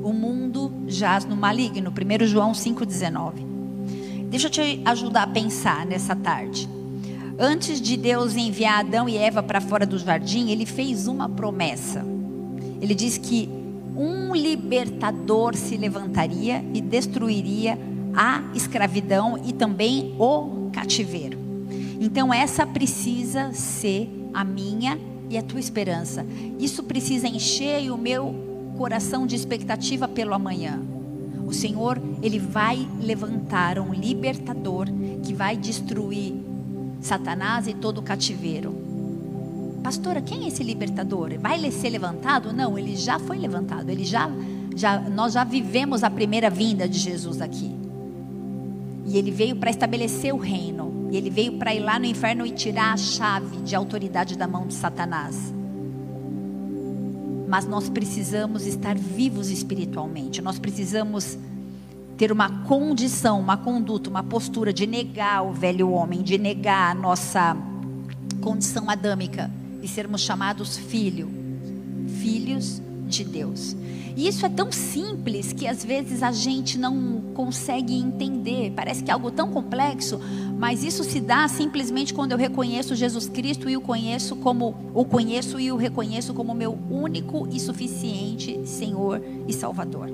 [0.02, 1.90] O mundo jaz no maligno.
[1.90, 3.32] 1 João 5,19.
[4.28, 6.68] Deixa eu te ajudar a pensar nessa tarde.
[7.38, 12.04] Antes de Deus enviar Adão e Eva para fora do jardim, ele fez uma promessa.
[12.82, 13.48] Ele diz que
[13.96, 17.78] um libertador se levantaria e destruiria
[18.14, 21.38] a escravidão e também o cativeiro.
[22.00, 26.24] Então, essa precisa ser a minha e a tua esperança.
[26.58, 30.80] Isso precisa encher o meu coração de expectativa pelo amanhã.
[31.46, 34.86] O Senhor, Ele vai levantar um libertador
[35.22, 36.34] que vai destruir
[37.00, 38.74] Satanás e todo o cativeiro.
[39.82, 41.38] Pastora, quem é esse libertador?
[41.38, 42.52] Vai ser levantado?
[42.52, 43.88] Não, ele já foi levantado.
[43.88, 44.30] Ele já,
[44.76, 47.79] já, nós já vivemos a primeira vinda de Jesus aqui.
[49.06, 51.08] E ele veio para estabelecer o reino.
[51.10, 54.46] E ele veio para ir lá no inferno e tirar a chave de autoridade da
[54.46, 55.52] mão de Satanás.
[57.48, 60.40] Mas nós precisamos estar vivos espiritualmente.
[60.40, 61.36] Nós precisamos
[62.16, 66.94] ter uma condição, uma conduta, uma postura de negar o velho homem, de negar a
[66.94, 67.56] nossa
[68.40, 69.50] condição adâmica
[69.82, 71.30] e sermos chamados filho,
[72.20, 73.76] filhos de Deus.
[74.16, 78.72] E isso é tão simples que às vezes a gente não consegue entender.
[78.74, 80.20] Parece que é algo tão complexo,
[80.58, 85.04] mas isso se dá simplesmente quando eu reconheço Jesus Cristo e o conheço como o
[85.04, 90.08] conheço e o reconheço como meu único e suficiente Senhor e Salvador.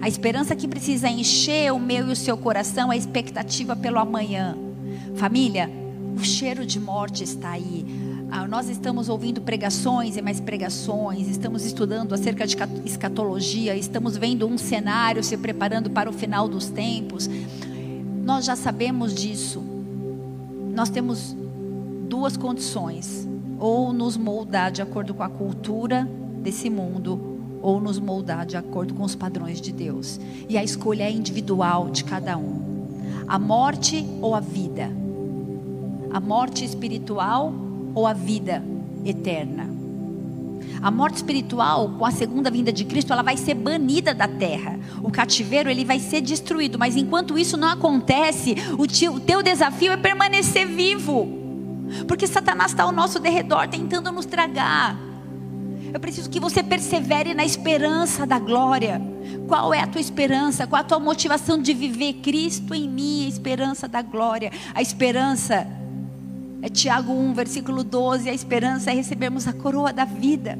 [0.00, 3.98] A esperança que precisa encher o meu e o seu coração é a expectativa pelo
[3.98, 4.56] amanhã.
[5.16, 5.70] Família,
[6.16, 8.07] o cheiro de morte está aí
[8.48, 14.58] nós estamos ouvindo pregações e mais pregações, estamos estudando acerca de escatologia, estamos vendo um
[14.58, 17.28] cenário se preparando para o final dos tempos.
[18.24, 19.62] Nós já sabemos disso.
[20.74, 21.36] Nós temos
[22.08, 26.08] duas condições: ou nos moldar de acordo com a cultura
[26.42, 30.20] desse mundo, ou nos moldar de acordo com os padrões de Deus.
[30.48, 32.68] E a escolha é individual de cada um
[33.28, 34.90] a morte ou a vida?
[36.10, 37.52] A morte espiritual
[37.94, 38.62] ou a vida
[39.04, 39.78] eterna?
[40.80, 44.78] A morte espiritual, com a segunda vinda de Cristo, ela vai ser banida da terra.
[45.02, 49.92] O cativeiro ele vai ser destruído, mas enquanto isso não acontece, o, o teu desafio
[49.92, 51.26] é permanecer vivo.
[52.06, 54.96] Porque Satanás está ao nosso derredor tentando nos tragar.
[55.92, 59.00] Eu preciso que você persevere na esperança da glória.
[59.48, 60.66] Qual é a tua esperança?
[60.66, 64.52] Qual a tua motivação de viver Cristo em mim, a esperança da glória?
[64.74, 65.66] A esperança
[66.60, 68.28] é Tiago 1, versículo 12.
[68.28, 70.58] A esperança é recebermos a coroa da vida.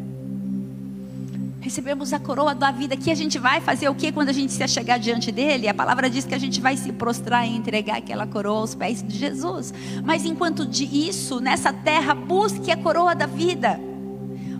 [1.61, 2.97] Recebemos a coroa da vida.
[2.97, 5.69] Que a gente vai fazer o que quando a gente se chegar diante dele?
[5.69, 9.03] A palavra diz que a gente vai se prostrar e entregar aquela coroa aos pés
[9.03, 9.75] de Jesus.
[10.05, 13.79] Mas enquanto isso, nessa terra, busque a coroa da vida.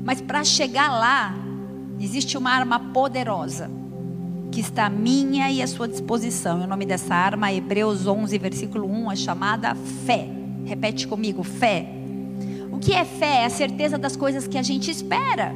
[0.05, 1.35] Mas para chegar lá,
[2.01, 3.71] existe uma arma poderosa
[4.51, 6.61] que está à minha e à sua disposição.
[6.61, 9.75] E o nome dessa arma, Hebreus 11, versículo 1, é chamada
[10.05, 10.38] fé.
[10.69, 11.89] Repete comigo, fé.
[12.71, 13.43] O que é fé?
[13.43, 15.55] É a certeza das coisas que a gente espera.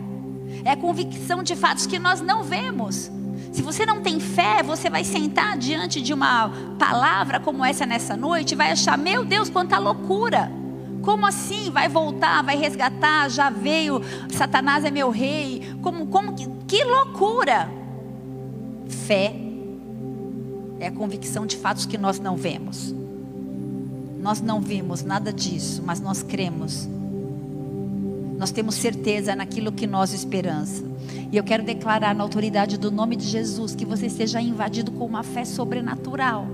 [0.64, 3.11] É a convicção de fatos que nós não vemos.
[3.53, 8.16] Se você não tem fé, você vai sentar diante de uma palavra como essa nessa
[8.16, 10.51] noite e vai achar: meu Deus, quanta loucura!
[11.03, 11.70] Como assim?
[11.70, 13.29] Vai voltar, vai resgatar?
[13.29, 15.75] Já veio, Satanás é meu rei.
[15.83, 17.68] Como, como que, que loucura!
[18.88, 19.35] Fé
[20.81, 23.02] é a convicção de fatos que nós não vemos.
[24.23, 26.89] Nós não vimos nada disso, mas nós cremos.
[28.39, 30.81] Nós temos certeza naquilo que nós esperamos.
[31.33, 35.05] E eu quero declarar na autoridade do nome de Jesus que você seja invadido com
[35.05, 36.47] uma fé sobrenatural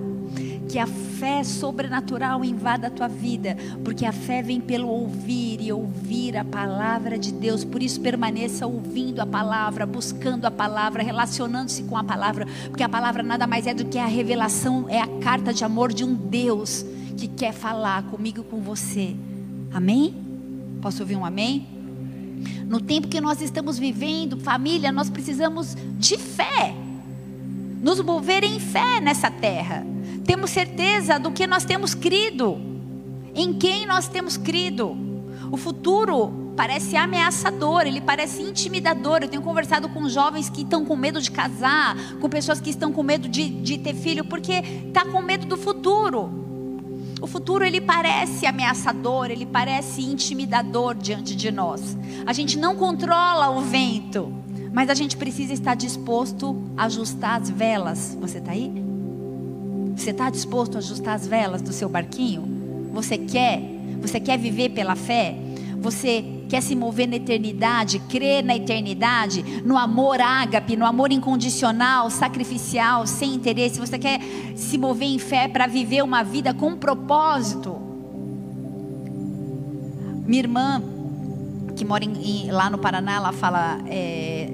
[0.68, 5.72] que a fé sobrenatural invada a tua vida, porque a fé vem pelo ouvir e
[5.72, 7.64] ouvir a palavra de Deus.
[7.64, 12.88] Por isso permaneça ouvindo a palavra, buscando a palavra, relacionando-se com a palavra, porque a
[12.88, 16.12] palavra nada mais é do que a revelação, é a carta de amor de um
[16.14, 16.84] Deus
[17.18, 19.16] que quer falar comigo com você.
[19.72, 20.14] Amém?
[20.80, 21.66] Posso ouvir um amém?
[22.66, 26.72] No tempo que nós estamos vivendo, família, nós precisamos de fé.
[27.82, 29.84] Nos mover em fé nessa terra
[30.24, 32.60] temos certeza do que nós temos crido,
[33.34, 34.94] em quem nós temos crido.
[35.50, 39.20] O futuro parece ameaçador, ele parece intimidador.
[39.22, 42.92] Eu tenho conversado com jovens que estão com medo de casar, com pessoas que estão
[42.92, 46.47] com medo de, de ter filho, porque está com medo do futuro.
[47.20, 51.96] O futuro ele parece ameaçador, ele parece intimidador diante de nós.
[52.24, 54.32] A gente não controla o vento,
[54.72, 58.16] mas a gente precisa estar disposto a ajustar as velas.
[58.20, 58.72] Você está aí?
[59.96, 62.90] Você está disposto a ajustar as velas do seu barquinho?
[62.92, 63.60] Você quer?
[64.00, 65.36] Você quer viver pela fé?
[65.80, 72.10] Você quer se mover na eternidade, crer na eternidade, no amor ágape, no amor incondicional,
[72.10, 73.78] sacrificial, sem interesse?
[73.78, 74.20] Você quer
[74.56, 77.76] se mover em fé para viver uma vida com propósito?
[80.26, 80.82] Minha irmã,
[81.76, 83.78] que mora em, lá no Paraná, ela fala.
[83.86, 84.50] É,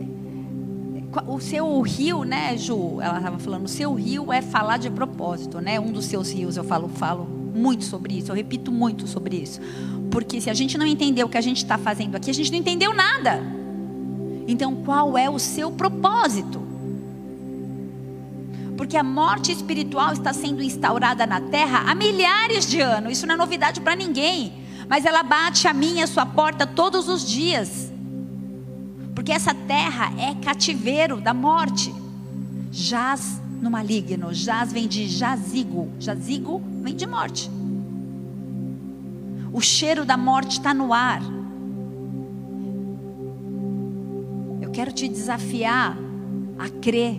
[1.28, 3.00] o seu rio, né, Ju?
[3.00, 5.78] Ela estava falando, o seu rio é falar de propósito, né?
[5.78, 9.60] Um dos seus rios, eu falo, falo muito sobre isso, eu repito muito sobre isso.
[10.14, 12.52] Porque se a gente não entender o que a gente está fazendo aqui, a gente
[12.52, 13.42] não entendeu nada.
[14.46, 16.62] Então, qual é o seu propósito?
[18.76, 23.14] Porque a morte espiritual está sendo instaurada na terra há milhares de anos.
[23.14, 24.52] Isso não é novidade para ninguém.
[24.88, 27.90] Mas ela bate a minha, a sua porta todos os dias.
[29.16, 31.92] Porque essa terra é cativeiro da morte.
[32.70, 34.32] Jaz no maligno.
[34.32, 35.90] Jaz vem de jazigo.
[35.98, 37.50] Jazigo vem de morte.
[39.54, 41.22] O cheiro da morte está no ar.
[44.60, 45.96] Eu quero te desafiar
[46.58, 47.16] a crer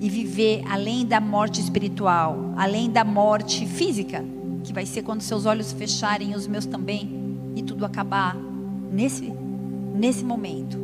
[0.00, 4.24] e viver além da morte espiritual, além da morte física,
[4.64, 7.08] que vai ser quando seus olhos fecharem, os meus também,
[7.54, 8.36] e tudo acabar
[8.90, 9.32] nesse
[9.94, 10.76] nesse momento,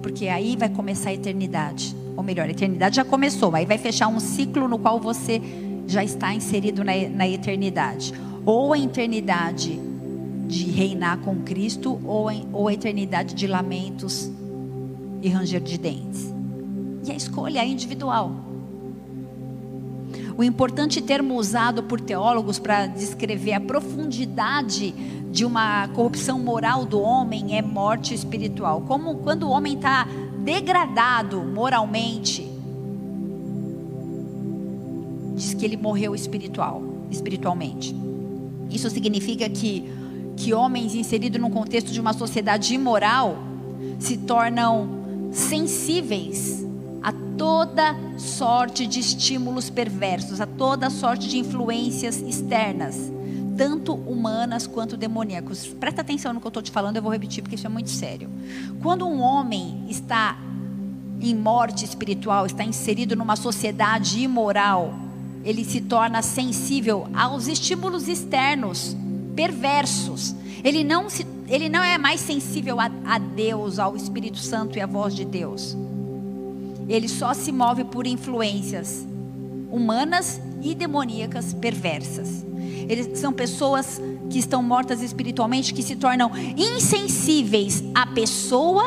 [0.00, 1.94] porque aí vai começar a eternidade.
[2.16, 5.42] Ou melhor, a eternidade já começou, aí vai fechar um ciclo no qual você
[5.86, 8.14] já está inserido na, na eternidade.
[8.46, 9.78] Ou a eternidade
[10.46, 14.30] de reinar com Cristo, ou, ou a eternidade de lamentos
[15.20, 16.32] e ranger de dentes.
[17.04, 18.32] E a escolha é individual.
[20.38, 24.92] O importante termo usado por teólogos para descrever a profundidade
[25.30, 28.82] de uma corrupção moral do homem é morte espiritual.
[28.82, 30.06] Como quando o homem está
[30.44, 32.46] degradado moralmente,
[35.34, 38.05] diz que ele morreu espiritual, espiritualmente.
[38.70, 39.90] Isso significa que
[40.36, 43.38] que homens inseridos num contexto de uma sociedade imoral
[43.98, 46.64] se tornam sensíveis
[47.02, 53.10] a toda sorte de estímulos perversos, a toda sorte de influências externas,
[53.56, 55.66] tanto humanas quanto demoníacos.
[55.66, 57.90] Presta atenção no que eu estou te falando, eu vou repetir porque isso é muito
[57.90, 58.28] sério.
[58.82, 60.38] Quando um homem está
[61.20, 64.92] em morte espiritual, está inserido numa sociedade imoral,
[65.46, 68.96] ele se torna sensível aos estímulos externos
[69.36, 70.34] perversos.
[70.64, 74.80] Ele não, se, ele não é mais sensível a, a Deus, ao Espírito Santo e
[74.80, 75.76] à voz de Deus.
[76.88, 79.06] Ele só se move por influências
[79.70, 82.44] humanas e demoníacas perversas.
[82.88, 88.84] Eles são pessoas que estão mortas espiritualmente, que se tornam insensíveis à pessoa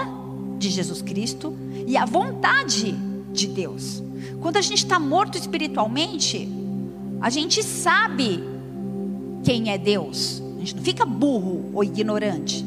[0.58, 1.56] de Jesus Cristo
[1.88, 2.94] e à vontade
[3.32, 4.09] de Deus.
[4.42, 6.48] Quando a gente está morto espiritualmente,
[7.22, 8.44] a gente sabe
[9.44, 10.42] quem é Deus.
[10.56, 12.66] A gente não fica burro ou ignorante.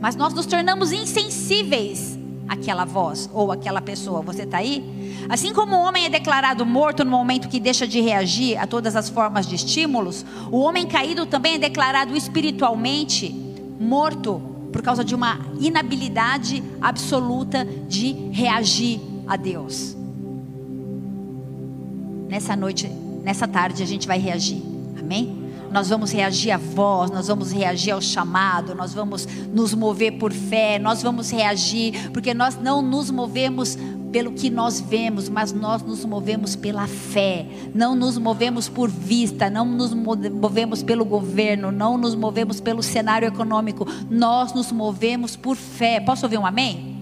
[0.00, 4.22] Mas nós nos tornamos insensíveis àquela voz ou àquela pessoa.
[4.22, 5.26] Você está aí?
[5.28, 8.96] Assim como o homem é declarado morto no momento que deixa de reagir a todas
[8.96, 13.30] as formas de estímulos, o homem caído também é declarado espiritualmente
[13.78, 14.40] morto
[14.72, 19.97] por causa de uma inabilidade absoluta de reagir a Deus.
[22.28, 22.86] Nessa noite,
[23.22, 24.62] nessa tarde, a gente vai reagir.
[24.98, 25.48] Amém?
[25.70, 30.32] nós vamos reagir à voz, nós vamos reagir ao chamado, nós vamos nos mover por
[30.32, 33.76] fé, nós vamos reagir, porque nós não nos movemos
[34.10, 39.50] pelo que nós vemos, mas nós nos movemos pela fé, não nos movemos por vista,
[39.50, 45.56] não nos movemos pelo governo, não nos movemos pelo cenário econômico, nós nos movemos por
[45.56, 46.00] fé.
[46.00, 46.96] Posso ouvir um amém?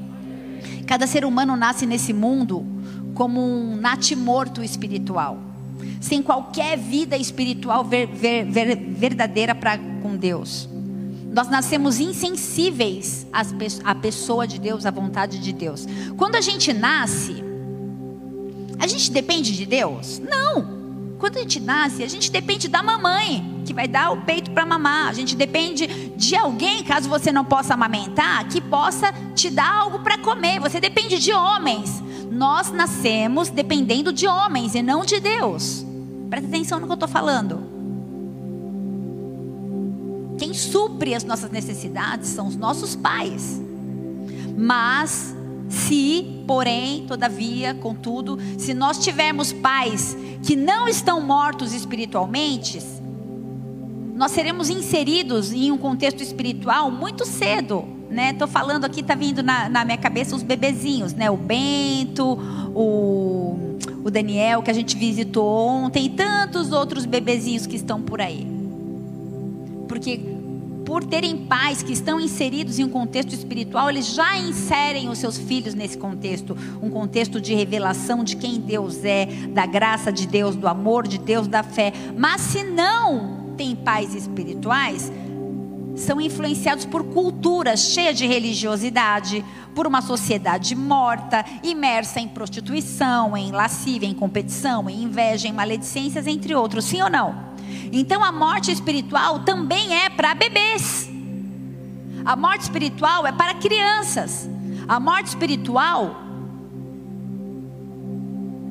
[0.87, 2.67] Cada ser humano nasce nesse mundo
[3.17, 5.41] como um natimorto espiritual
[6.01, 10.69] sem qualquer vida espiritual ver, ver, ver, verdadeira para com Deus.
[11.33, 13.27] Nós nascemos insensíveis
[13.85, 15.87] à pessoa de Deus, à vontade de Deus.
[16.17, 17.45] Quando a gente nasce,
[18.79, 20.19] a gente depende de Deus?
[20.19, 20.77] Não.
[21.19, 24.65] Quando a gente nasce, a gente depende da mamãe, que vai dar o peito para
[24.65, 25.09] mamar.
[25.09, 29.99] A gente depende de alguém, caso você não possa amamentar, que possa te dar algo
[30.01, 30.61] para comer.
[30.61, 32.03] Você depende de homens.
[32.37, 35.87] Nós nascemos dependendo de homens e não de Deus.
[36.29, 37.61] Presta atenção no que eu estou falando.
[40.37, 43.59] Quem supre as nossas necessidades são os nossos pais.
[44.55, 45.35] Mas,
[45.71, 52.79] se, porém, todavia, contudo, se nós tivermos pais que não estão mortos espiritualmente,
[54.15, 57.96] nós seremos inseridos em um contexto espiritual muito cedo.
[58.09, 58.33] Né?
[58.33, 61.31] Tô falando aqui, tá vindo na, na minha cabeça os bebezinhos, né?
[61.31, 62.39] O Bento,
[62.75, 68.21] o o Daniel que a gente visitou ontem e tantos outros bebezinhos que estão por
[68.21, 68.47] aí.
[69.89, 70.21] Porque
[70.85, 75.37] por terem pais que estão inseridos em um contexto espiritual, eles já inserem os seus
[75.37, 80.55] filhos nesse contexto, um contexto de revelação de quem Deus é, da graça de Deus,
[80.55, 81.93] do amor de Deus, da fé.
[82.17, 85.11] Mas se não tem pais espirituais,
[85.97, 93.51] são influenciados por culturas cheias de religiosidade, por uma sociedade morta, imersa em prostituição, em
[93.51, 96.85] lascívia, em competição, em inveja, em maledicências, entre outros.
[96.85, 97.47] Sim ou não?
[97.91, 101.11] Então a morte espiritual também é para bebês.
[102.25, 104.49] A morte espiritual é para crianças.
[104.87, 106.15] A morte espiritual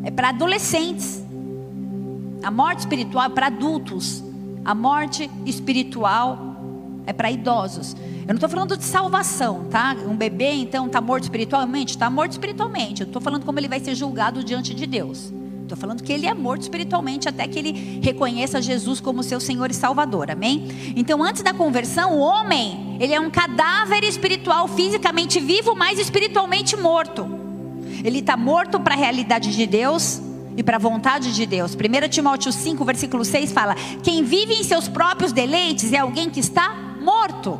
[0.04, 1.24] é para adolescentes.
[2.44, 4.24] A morte espiritual é para adultos.
[4.64, 6.55] A morte espiritual
[7.06, 7.96] é para idosos.
[8.22, 9.96] Eu não estou falando de salvação, tá?
[10.08, 11.92] Um bebê, então, está morto espiritualmente?
[11.92, 13.02] Está morto espiritualmente.
[13.02, 15.32] Eu estou falando como ele vai ser julgado diante de Deus.
[15.66, 19.72] Estou falando que ele é morto espiritualmente até que ele reconheça Jesus como seu Senhor
[19.72, 20.94] e Salvador, amém?
[20.96, 26.78] Então, antes da conversão, o homem, ele é um cadáver espiritual, fisicamente vivo, mas espiritualmente
[26.78, 27.28] morto.
[28.04, 30.22] Ele está morto para a realidade de Deus
[30.56, 31.76] e para a vontade de Deus.
[31.76, 36.40] 1 Timóteo 5, versículo 6 fala: Quem vive em seus próprios deleites é alguém que
[36.40, 37.60] está morto.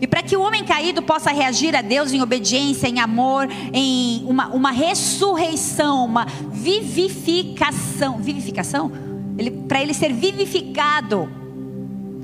[0.00, 4.24] E para que o homem caído possa reagir a Deus em obediência, em amor, em
[4.26, 8.18] uma, uma ressurreição, uma vivificação.
[8.18, 8.92] Vivificação?
[9.38, 11.28] Ele, para ele ser vivificado,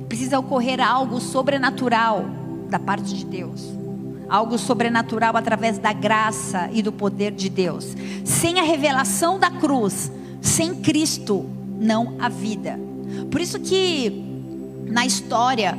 [0.09, 2.25] precisa ocorrer algo sobrenatural
[2.69, 3.63] da parte de Deus.
[4.29, 7.95] Algo sobrenatural através da graça e do poder de Deus.
[8.25, 11.45] Sem a revelação da cruz, sem Cristo,
[11.79, 12.79] não há vida.
[13.31, 14.25] Por isso que
[14.87, 15.77] na história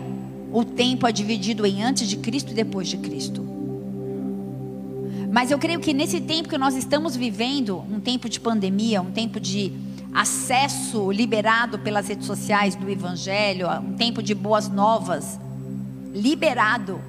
[0.54, 3.44] o tempo é dividido em antes de Cristo e depois de Cristo.
[5.32, 9.10] Mas eu creio que nesse tempo que nós estamos vivendo, um tempo de pandemia, um
[9.10, 9.74] tempo de
[10.14, 15.40] acesso liberado pelas redes sociais do Evangelho, um tempo de boas novas,
[16.14, 17.02] liberado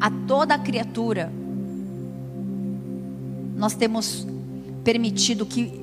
[0.00, 1.32] a toda a criatura,
[3.56, 4.24] nós temos
[4.84, 5.79] permitido que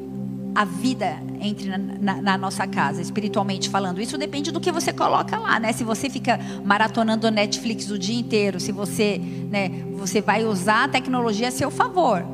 [0.54, 4.02] a vida entre na, na, na, nossa casa, espiritualmente falando.
[4.02, 5.72] Isso depende do que você coloca lá, né?
[5.72, 10.88] Se você fica maratonando Netflix o dia inteiro, se você, né, você vai usar a
[10.88, 12.26] tecnologia a seu favor.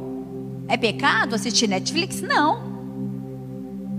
[0.67, 2.21] É pecado assistir Netflix?
[2.21, 2.73] Não.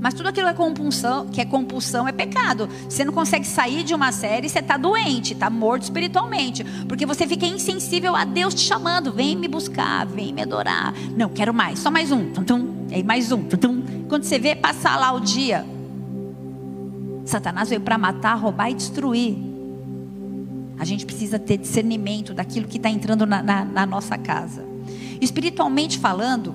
[0.04, 2.68] Mas tudo aquilo que é compulsão, que é compulsão é pecado.
[2.86, 7.26] Você não consegue sair de uma série, você está doente, está morto espiritualmente, porque você
[7.26, 10.92] fica insensível a Deus te chamando, vem me buscar, vem me adorar.
[11.16, 13.83] Não, quero mais, só mais um, tum, tum, aí mais um, tum, tum.
[14.08, 15.64] Quando você vê passar lá o dia,
[17.24, 19.36] Satanás veio para matar, roubar e destruir.
[20.78, 24.64] A gente precisa ter discernimento daquilo que está entrando na, na, na nossa casa.
[25.20, 26.54] Espiritualmente falando,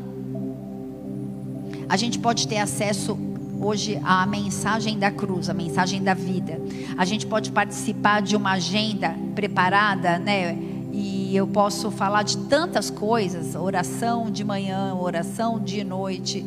[1.88, 3.18] a gente pode ter acesso
[3.60, 6.60] hoje a mensagem da cruz, a mensagem da vida.
[6.98, 10.58] A gente pode participar de uma agenda preparada, né?
[10.92, 16.46] E eu posso falar de tantas coisas: oração de manhã, oração de noite,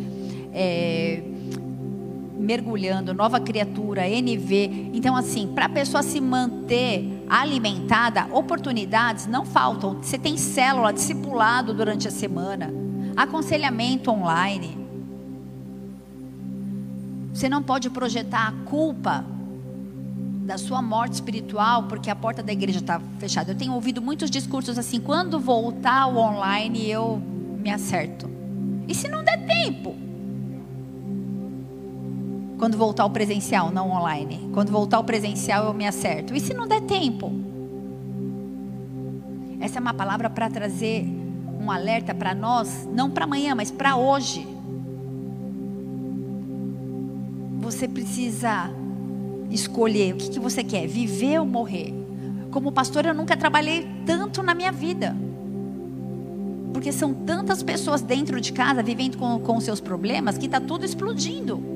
[0.53, 1.23] é,
[2.43, 4.91] mergulhando, nova criatura, NV.
[4.93, 10.03] Então, assim, para a pessoa se manter alimentada, oportunidades não faltam.
[10.03, 12.71] Você tem célula, discipulado durante a semana,
[13.17, 14.77] aconselhamento online.
[17.33, 19.25] Você não pode projetar a culpa
[20.45, 23.53] da sua morte espiritual porque a porta da igreja está fechada.
[23.53, 27.23] Eu tenho ouvido muitos discursos assim: quando voltar o online eu
[27.59, 28.31] me acerto.
[28.87, 30.02] E se não der tempo?
[32.63, 34.49] Quando voltar o presencial, não online.
[34.55, 36.33] Quando voltar o presencial eu me acerto.
[36.33, 37.33] E se não der tempo?
[39.59, 41.05] Essa é uma palavra para trazer
[41.61, 44.47] um alerta para nós, não para amanhã, mas para hoje.
[47.59, 48.71] você precisa
[49.51, 51.93] escolher o que, que você quer, viver ou morrer.
[52.53, 55.17] Como pastor, eu nunca trabalhei tanto na minha vida.
[56.73, 60.85] Porque são tantas pessoas dentro de casa vivendo com, com seus problemas que está tudo
[60.85, 61.72] explodindo.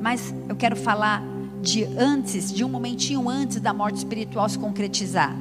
[0.00, 1.22] Mas eu quero falar
[1.62, 5.36] de antes, de um momentinho antes da morte espiritual se concretizar.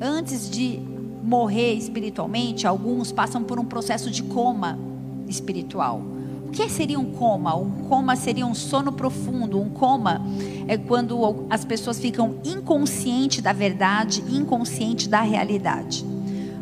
[0.00, 0.80] Antes de
[1.22, 4.78] morrer espiritualmente, alguns passam por um processo de coma
[5.26, 6.16] espiritual
[6.56, 7.54] que seria um coma?
[7.54, 9.60] Um coma seria um sono profundo.
[9.60, 10.22] Um coma
[10.66, 16.02] é quando as pessoas ficam inconscientes da verdade, inconscientes da realidade.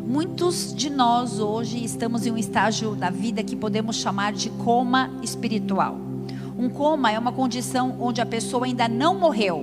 [0.05, 5.09] Muitos de nós hoje estamos em um estágio da vida que podemos chamar de coma
[5.23, 6.04] espiritual.
[6.57, 9.61] Um coma é uma condição onde a pessoa ainda não morreu,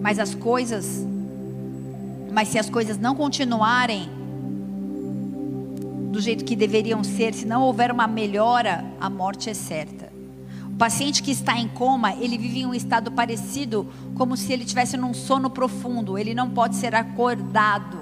[0.00, 1.04] mas as coisas,
[2.32, 4.08] mas se as coisas não continuarem
[6.12, 10.08] do jeito que deveriam ser, se não houver uma melhora, a morte é certa.
[10.72, 14.62] O paciente que está em coma, ele vive em um estado parecido como se ele
[14.62, 17.98] estivesse num sono profundo, ele não pode ser acordado.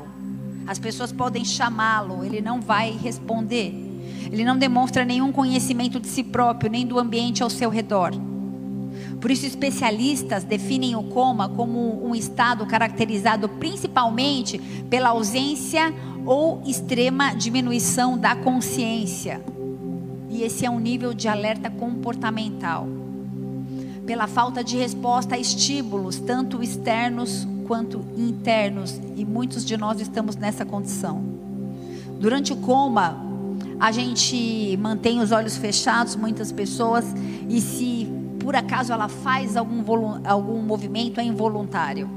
[0.67, 3.86] As pessoas podem chamá-lo, ele não vai responder.
[4.31, 8.13] Ele não demonstra nenhum conhecimento de si próprio, nem do ambiente ao seu redor.
[9.21, 14.59] Por isso, especialistas definem o coma como um estado caracterizado principalmente
[14.91, 15.93] pela ausência
[16.25, 19.41] ou extrema diminuição da consciência.
[20.29, 22.87] E esse é um nível de alerta comportamental.
[24.05, 30.37] Pela falta de resposta a estímulos, tanto externos quanto internos, e muitos de nós estamos
[30.37, 31.25] nessa condição.
[32.21, 33.26] Durante o coma,
[33.79, 37.05] a gente mantém os olhos fechados, muitas pessoas,
[37.49, 38.09] e se
[38.39, 39.83] por acaso ela faz algum,
[40.25, 42.09] algum movimento, é involuntário.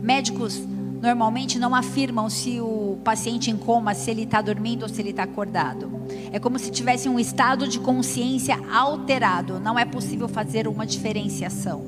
[0.00, 0.62] Médicos
[1.00, 5.10] normalmente não afirmam se o paciente em coma, se ele está dormindo ou se ele
[5.10, 5.90] está acordado.
[6.32, 9.60] É como se tivesse um estado de consciência alterado.
[9.60, 11.80] Não é possível fazer uma diferenciação.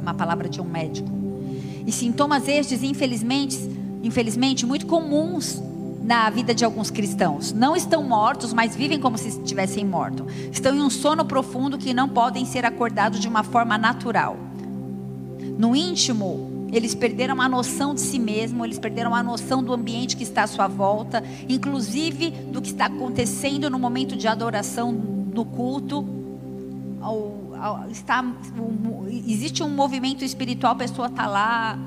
[0.00, 1.08] Uma palavra de um médico.
[1.86, 3.58] E sintomas estes, infelizmente,
[4.02, 5.62] infelizmente, muito comuns
[6.02, 7.52] na vida de alguns cristãos.
[7.52, 10.26] Não estão mortos, mas vivem como se estivessem mortos.
[10.50, 14.36] Estão em um sono profundo que não podem ser acordados de uma forma natural.
[15.58, 20.16] No íntimo, eles perderam a noção de si mesmo, eles perderam a noção do ambiente
[20.16, 25.44] que está à sua volta, inclusive do que está acontecendo no momento de adoração do
[25.44, 26.04] culto.
[27.90, 28.24] está,
[29.26, 31.78] existe um movimento espiritual, a pessoa está lá,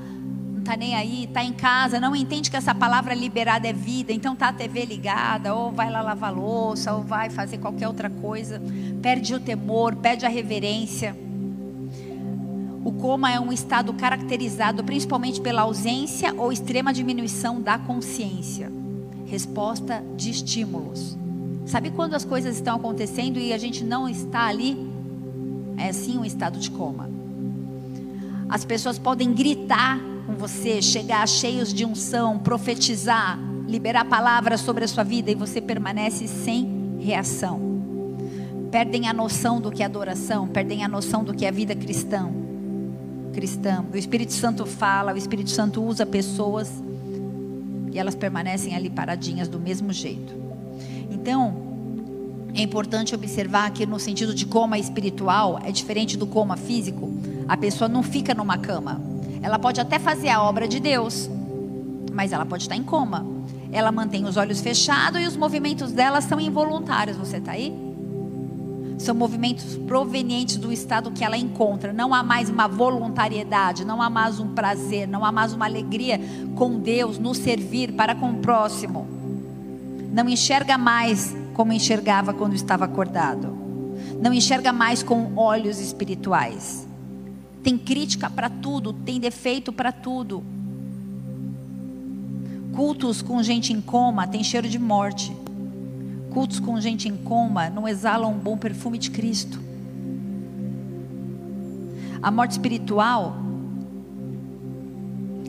[0.66, 4.34] está nem aí, está em casa, não entende que essa palavra liberada é vida, então
[4.34, 8.60] está a TV ligada, ou vai lá lavar louça, ou vai fazer qualquer outra coisa,
[9.00, 11.16] perde o temor, perde a reverência.
[12.84, 18.72] O coma é um estado caracterizado principalmente pela ausência ou extrema diminuição da consciência.
[19.28, 21.16] Resposta de estímulos.
[21.68, 24.76] Sabe quando as coisas estão acontecendo e a gente não está ali?
[25.78, 27.08] É assim um estado de coma.
[28.50, 34.88] As pessoas podem gritar com você, chegar cheios de unção, profetizar, liberar palavras sobre a
[34.88, 37.62] sua vida e você permanece sem reação.
[38.72, 42.30] Perdem a noção do que é adoração, perdem a noção do que é vida cristã.
[43.34, 43.86] Cristã.
[43.94, 46.72] O Espírito Santo fala, o Espírito Santo usa pessoas
[47.92, 50.34] e elas permanecem ali paradinhas do mesmo jeito.
[51.10, 51.56] Então,
[52.54, 57.12] é importante observar que no sentido de coma espiritual é diferente do coma físico.
[57.48, 59.15] A pessoa não fica numa cama.
[59.46, 61.30] Ela pode até fazer a obra de Deus,
[62.12, 63.24] mas ela pode estar em coma.
[63.72, 67.16] Ela mantém os olhos fechados e os movimentos dela são involuntários.
[67.16, 67.72] Você está aí?
[68.98, 71.94] São movimentos provenientes do estado que ela encontra.
[71.94, 76.20] Não há mais uma voluntariedade, não há mais um prazer, não há mais uma alegria
[76.56, 79.08] com Deus, no servir para com o próximo.
[80.12, 83.56] Não enxerga mais como enxergava quando estava acordado.
[84.20, 86.85] Não enxerga mais com olhos espirituais.
[87.66, 90.44] Tem crítica para tudo, tem defeito para tudo.
[92.76, 95.36] Cultos com gente em coma tem cheiro de morte.
[96.32, 99.60] Cultos com gente em coma não exalam um bom perfume de Cristo.
[102.22, 103.36] A morte espiritual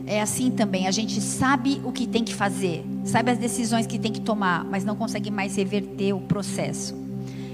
[0.07, 0.87] é assim também.
[0.87, 4.65] A gente sabe o que tem que fazer, sabe as decisões que tem que tomar,
[4.65, 6.95] mas não consegue mais reverter o processo.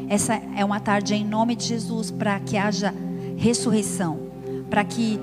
[0.07, 2.93] Essa é uma tarde em nome de Jesus para que haja
[3.35, 4.22] ressurreição,
[4.73, 5.19] para que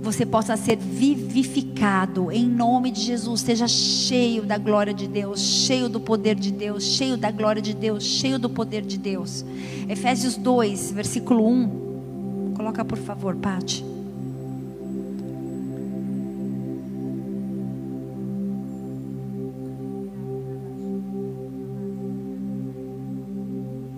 [0.00, 5.86] você possa ser vivificado em nome de Jesus, seja cheio da glória de Deus, cheio
[5.86, 9.44] do poder de Deus, cheio da glória de Deus, cheio do poder de Deus.
[9.86, 12.54] Efésios 2, versículo 1.
[12.56, 13.84] Coloca por favor, Pati.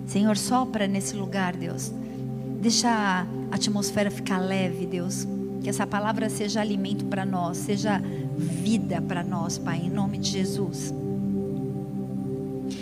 [0.07, 1.89] Senhor, sopra nesse lugar, Deus.
[2.63, 5.27] Deixa a atmosfera ficar leve, Deus.
[5.61, 8.01] Que essa palavra seja alimento para nós, seja
[8.37, 10.93] vida para nós, Pai, em nome de Jesus.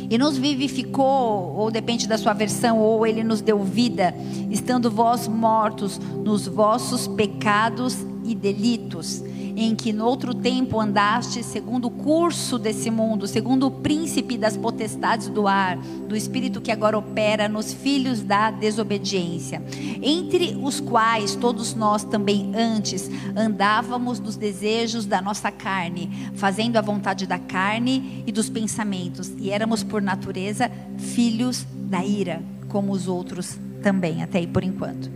[0.07, 4.13] E nos vivificou, ou depende da sua versão, ou ele nos deu vida,
[4.51, 9.23] estando vós mortos nos vossos pecados e delitos
[9.63, 14.57] em que no outro tempo andaste segundo o curso desse mundo, segundo o príncipe das
[14.57, 19.61] potestades do ar, do espírito que agora opera nos filhos da desobediência,
[20.01, 26.81] entre os quais todos nós também antes andávamos nos desejos da nossa carne, fazendo a
[26.81, 33.07] vontade da carne e dos pensamentos, e éramos por natureza filhos da ira, como os
[33.07, 35.11] outros também, até aí por enquanto.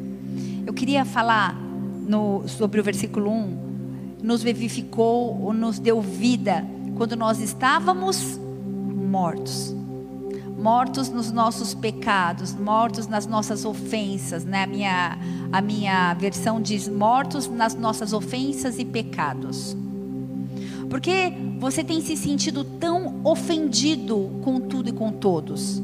[0.66, 1.56] Eu queria falar
[2.08, 3.64] no, sobre o versículo 1
[4.26, 6.65] nos vivificou, nos deu vida
[6.97, 8.39] quando nós estávamos
[9.05, 9.73] mortos.
[10.57, 14.63] Mortos nos nossos pecados, mortos nas nossas ofensas, né?
[14.63, 15.19] A minha,
[15.51, 19.78] a minha versão diz mortos nas nossas ofensas e pecados.
[20.89, 25.84] Porque você tem se sentido tão ofendido com tudo e com todos.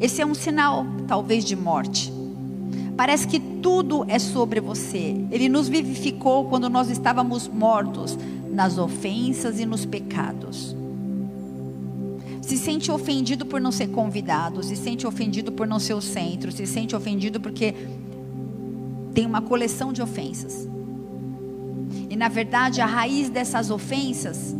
[0.00, 2.19] Esse é um sinal, talvez, de morte.
[3.00, 5.16] Parece que tudo é sobre você.
[5.30, 8.18] Ele nos vivificou quando nós estávamos mortos
[8.52, 10.76] nas ofensas e nos pecados.
[12.42, 16.52] Se sente ofendido por não ser convidado, se sente ofendido por não ser o centro,
[16.52, 17.74] se sente ofendido porque
[19.14, 20.68] tem uma coleção de ofensas.
[22.10, 24.54] E na verdade, a raiz dessas ofensas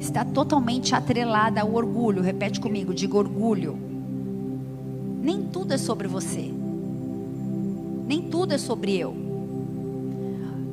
[0.00, 2.22] está totalmente atrelada ao orgulho.
[2.22, 3.76] Repete comigo, diga orgulho.
[5.20, 6.61] Nem tudo é sobre você.
[8.06, 9.14] Nem tudo é sobre eu.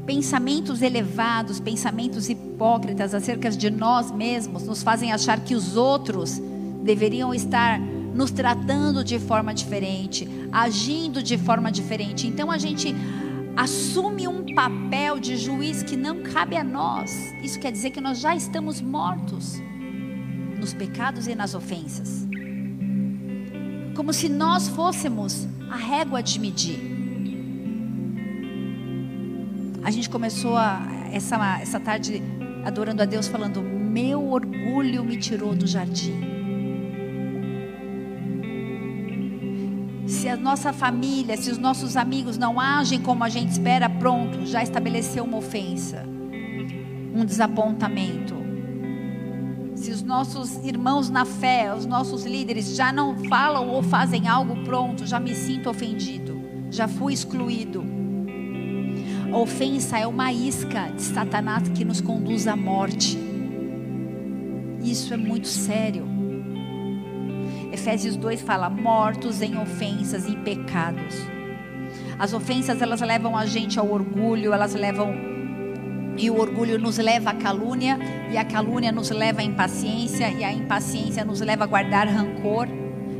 [0.06, 6.42] Pensamentos elevados, pensamentos hipócritas acerca de nós mesmos nos fazem achar que os outros
[6.84, 12.28] deveriam estar nos tratando de forma diferente, agindo de forma diferente.
[12.28, 12.96] Então a gente
[13.56, 17.12] assume um papel de juiz que não cabe a nós.
[17.44, 19.62] Isso quer dizer que nós já estamos mortos
[20.60, 22.28] nos pecados e nas ofensas.
[23.96, 26.99] Como se nós fôssemos a régua de medir.
[29.90, 32.22] A gente começou a, essa, essa tarde
[32.64, 36.14] adorando a Deus, falando: Meu orgulho me tirou do jardim.
[40.06, 44.46] Se a nossa família, se os nossos amigos não agem como a gente espera, pronto,
[44.46, 46.06] já estabeleceu uma ofensa,
[47.16, 48.36] um desapontamento.
[49.74, 54.64] Se os nossos irmãos na fé, os nossos líderes já não falam ou fazem algo,
[54.64, 57.99] pronto, já me sinto ofendido, já fui excluído.
[59.32, 63.18] A ofensa é uma isca de Satanás que nos conduz à morte.
[64.82, 66.08] Isso é muito sério.
[67.72, 71.16] Efésios 2 fala: mortos em ofensas e pecados.
[72.18, 75.14] As ofensas elas levam a gente ao orgulho, elas levam
[76.18, 77.98] e o orgulho nos leva à calúnia,
[78.30, 82.68] e a calúnia nos leva à impaciência, e a impaciência nos leva a guardar rancor.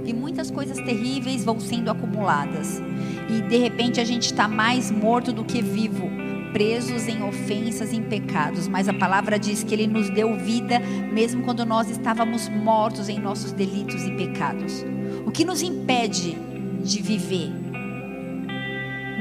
[0.10, 2.82] E muitas coisas terríveis vão sendo acumuladas.
[3.30, 6.10] E de repente a gente está mais morto do que vivo,
[6.52, 8.68] presos em ofensas em pecados.
[8.68, 10.80] Mas a palavra diz que Ele nos deu vida,
[11.14, 14.84] mesmo quando nós estávamos mortos em nossos delitos e pecados.
[15.28, 16.36] O que nos impede
[16.84, 17.52] de viver?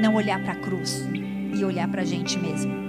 [0.01, 1.07] Não olhar para a cruz
[1.55, 2.88] e olhar para a gente mesmo.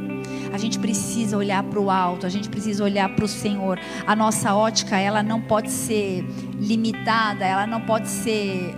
[0.52, 3.78] A gente precisa olhar para o alto, a gente precisa olhar para o Senhor.
[4.06, 6.24] A nossa ótica, ela não pode ser
[6.58, 8.74] limitada, ela não pode ser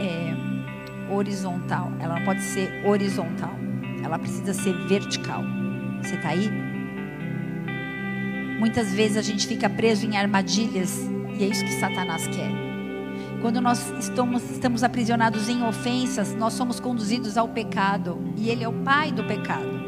[0.00, 3.54] é, horizontal, ela não pode ser horizontal,
[4.02, 5.42] ela precisa ser vertical.
[6.02, 6.50] Você está aí?
[8.58, 11.08] Muitas vezes a gente fica preso em armadilhas
[11.38, 12.50] e é isso que Satanás quer.
[13.40, 18.18] Quando nós estamos, estamos aprisionados em ofensas, nós somos conduzidos ao pecado.
[18.36, 19.78] E Ele é o pai do pecado.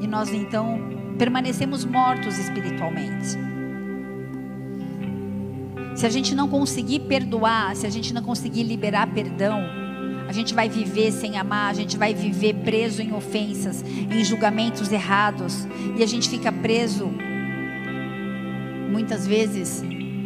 [0.00, 0.78] E nós então
[1.18, 3.36] permanecemos mortos espiritualmente.
[5.96, 9.60] Se a gente não conseguir perdoar, se a gente não conseguir liberar perdão,
[10.28, 14.90] a gente vai viver sem amar, a gente vai viver preso em ofensas, em julgamentos
[14.92, 15.66] errados,
[15.98, 17.10] e a gente fica preso,
[18.90, 19.82] muitas vezes,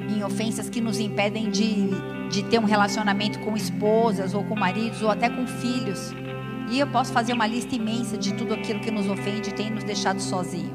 [0.08, 1.88] em ofensas que nos impedem de,
[2.30, 6.12] de ter um relacionamento com esposas, ou com maridos, ou até com filhos.
[6.70, 9.70] E eu posso fazer uma lista imensa de tudo aquilo que nos ofende e tem
[9.70, 10.72] nos deixado sozinhos.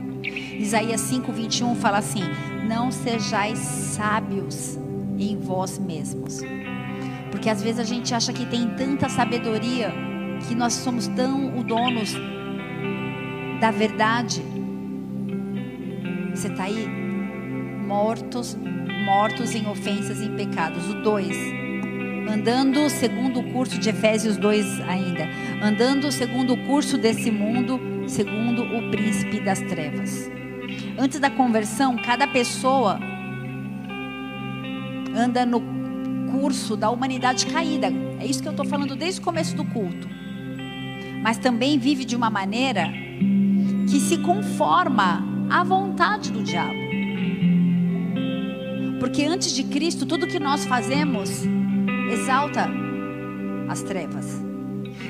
[0.59, 2.23] Isaías 5:21 fala assim:
[2.67, 4.77] Não sejais sábios
[5.17, 6.41] em vós mesmos.
[7.31, 9.91] Porque às vezes a gente acha que tem tanta sabedoria
[10.47, 12.13] que nós somos tão o donos
[13.59, 14.41] da verdade.
[16.33, 16.87] Você está aí?
[17.87, 18.57] Mortos
[18.99, 20.89] mortos em ofensas e em pecados.
[20.89, 21.37] O 2.
[22.29, 25.27] Andando segundo o curso de Efésios 2 ainda.
[25.63, 30.29] Andando segundo o curso desse mundo, segundo o príncipe das trevas.
[30.97, 32.99] Antes da conversão, cada pessoa
[35.15, 35.61] anda no
[36.31, 37.87] curso da humanidade caída.
[38.19, 40.07] É isso que eu estou falando desde o começo do culto.
[41.21, 42.87] Mas também vive de uma maneira
[43.89, 46.79] que se conforma à vontade do diabo.
[49.09, 51.31] Porque antes de Cristo, tudo que nós fazemos
[52.11, 52.69] exalta
[53.67, 54.39] as trevas.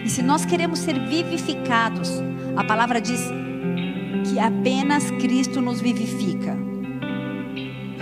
[0.05, 2.09] E se nós queremos ser vivificados,
[2.55, 3.21] a palavra diz
[4.23, 6.55] que apenas Cristo nos vivifica.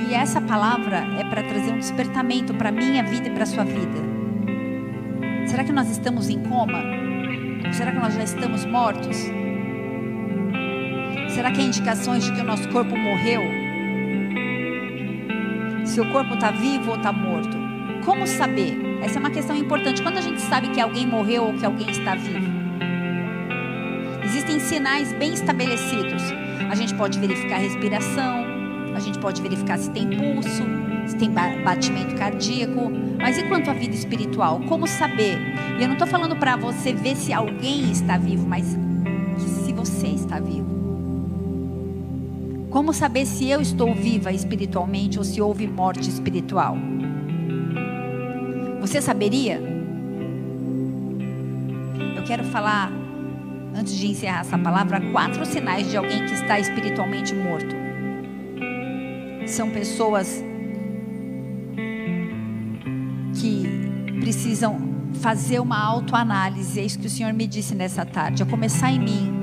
[0.08, 3.48] E essa palavra é para trazer um despertamento para a minha vida e para a
[3.48, 4.00] sua vida.
[5.48, 6.84] Será que nós estamos em coma?
[7.74, 9.18] Será que nós já estamos mortos?
[11.34, 13.67] Será que há indicações de que o nosso corpo morreu?
[15.88, 17.58] Se o corpo está vivo ou está morto.
[18.06, 19.00] Como saber?
[19.02, 20.02] Essa é uma questão importante.
[20.02, 22.46] Quando a gente sabe que alguém morreu ou que alguém está vivo?
[24.24, 26.22] Existem sinais bem estabelecidos.
[26.70, 28.46] A gente pode verificar a respiração,
[28.94, 30.64] a gente pode verificar se tem pulso,
[31.06, 32.92] se tem batimento cardíaco.
[33.18, 34.60] Mas e quanto à vida espiritual?
[34.68, 35.38] Como saber?
[35.80, 38.78] E eu não estou falando para você ver se alguém está vivo, mas
[42.88, 46.78] Como saber se eu estou viva espiritualmente ou se houve morte espiritual?
[48.80, 49.62] Você saberia?
[52.16, 52.90] Eu quero falar,
[53.76, 57.76] antes de encerrar essa palavra, quatro sinais de alguém que está espiritualmente morto.
[59.48, 60.42] São pessoas
[63.34, 63.66] que
[64.22, 64.80] precisam
[65.16, 66.80] fazer uma autoanálise.
[66.80, 68.42] É isso que o Senhor me disse nessa tarde.
[68.42, 69.37] A começar em mim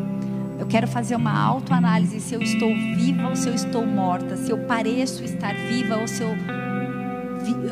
[0.64, 4.50] eu quero fazer uma autoanálise se eu estou viva ou se eu estou morta, se
[4.50, 6.30] eu pareço estar viva ou se eu,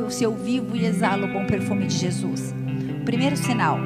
[0.05, 2.55] ou se eu vivo e exalo o bom perfume de Jesus.
[3.07, 3.79] Primeiro sinal.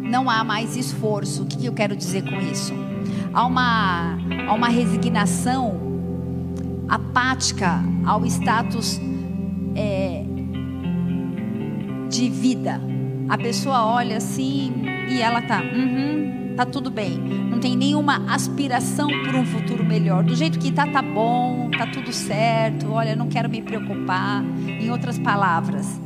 [0.00, 1.44] Não há mais esforço.
[1.44, 2.74] O que eu quero dizer com isso?
[3.32, 4.18] Há uma,
[4.48, 5.78] há uma resignação
[6.88, 9.00] apática ao status
[9.76, 10.24] é,
[12.08, 12.80] de vida.
[13.28, 17.18] A pessoa olha assim, e ela tá, uhum, tá tudo bem.
[17.18, 20.22] Não tem nenhuma aspiração por um futuro melhor.
[20.22, 22.92] Do jeito que tá, tá bom, tá tudo certo.
[22.92, 24.44] Olha, não quero me preocupar.
[24.66, 26.00] Em outras palavras,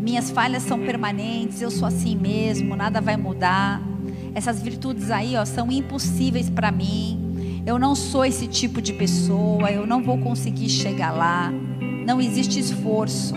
[0.00, 3.82] minhas falhas são permanentes, eu sou assim mesmo, nada vai mudar.
[4.32, 7.62] Essas virtudes aí, ó, são impossíveis para mim.
[7.66, 11.52] Eu não sou esse tipo de pessoa, eu não vou conseguir chegar lá.
[12.06, 13.34] Não existe esforço.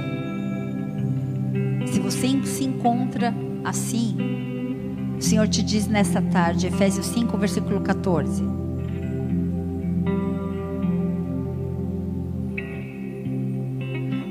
[1.87, 3.33] Se você se encontra
[3.63, 4.52] assim,
[5.23, 8.43] o Senhor te diz nessa tarde, Efésios 5, versículo 14.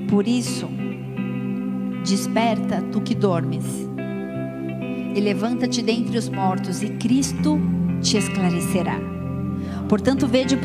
[0.07, 0.69] Por isso,
[2.05, 3.65] desperta tu que dormes,
[5.15, 7.59] e levanta-te dentre os mortos, e Cristo
[8.03, 9.01] te esclarecerá.
[9.89, 10.59] Portanto, vede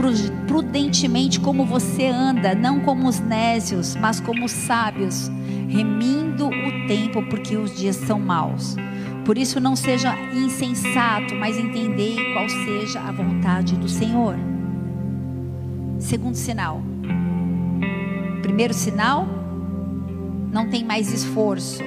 [0.45, 5.31] prudentemente como você anda, não como os nécios, mas como os sábios,
[5.69, 8.75] remindo o tempo, porque os dias são maus.
[9.27, 14.37] Por isso, não seja insensato, mas entendei qual seja a vontade do Senhor.
[15.99, 16.81] Segundo sinal.
[18.41, 19.27] Primeiro sinal,
[20.49, 21.83] não tem mais esforço.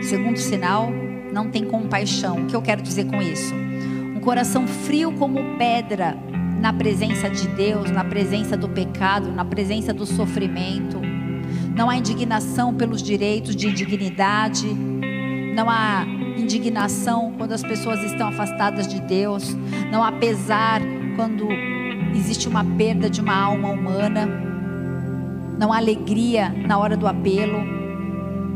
[0.00, 0.90] Segundo sinal,
[1.30, 2.44] não tem compaixão.
[2.44, 3.54] O que eu quero dizer com isso?
[3.54, 6.16] Um coração frio como pedra
[6.62, 10.98] na presença de Deus, na presença do pecado, na presença do sofrimento.
[11.76, 14.66] Não há indignação pelos direitos de indignidade.
[15.54, 16.06] Não há
[16.48, 19.54] indignação quando as pessoas estão afastadas de Deus.
[19.92, 20.80] Não há pesar
[21.14, 21.46] quando
[22.16, 24.48] existe uma perda de uma alma humana
[25.58, 27.58] não há alegria na hora do apelo,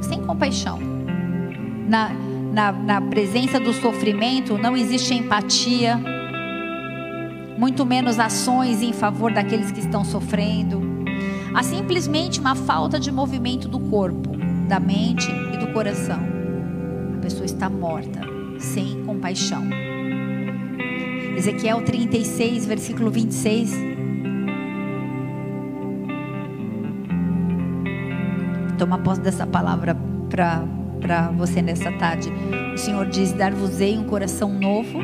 [0.01, 0.79] sem compaixão.
[1.89, 2.11] Na,
[2.53, 6.01] na, na presença do sofrimento não existe empatia,
[7.59, 10.81] muito menos ações em favor daqueles que estão sofrendo.
[11.55, 14.31] Há simplesmente uma falta de movimento do corpo,
[14.69, 16.32] da mente e do coração.
[17.23, 18.21] Pessoa está morta,
[18.59, 19.63] sem compaixão.
[21.37, 23.93] Ezequiel 36, versículo 26
[28.83, 29.97] toma posse dessa palavra
[30.29, 32.33] para você nessa tarde.
[32.75, 34.99] O Senhor diz: Dar-vos-ei um coração novo,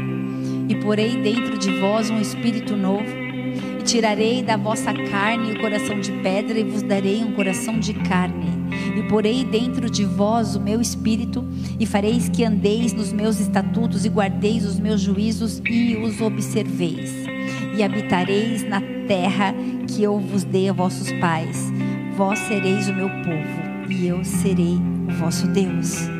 [0.68, 3.06] e porei dentro de vós um espírito novo,
[3.84, 8.57] tirarei da vossa carne o coração de pedra, e vos darei um coração de carne.
[8.98, 11.46] E porei dentro de vós o meu espírito,
[11.78, 17.12] e fareis que andeis nos meus estatutos, e guardeis os meus juízos, e os observeis.
[17.76, 19.54] E habitareis na terra
[19.86, 21.72] que eu vos dei a vossos pais.
[22.16, 24.76] Vós sereis o meu povo e eu serei
[25.08, 26.17] o vosso Deus.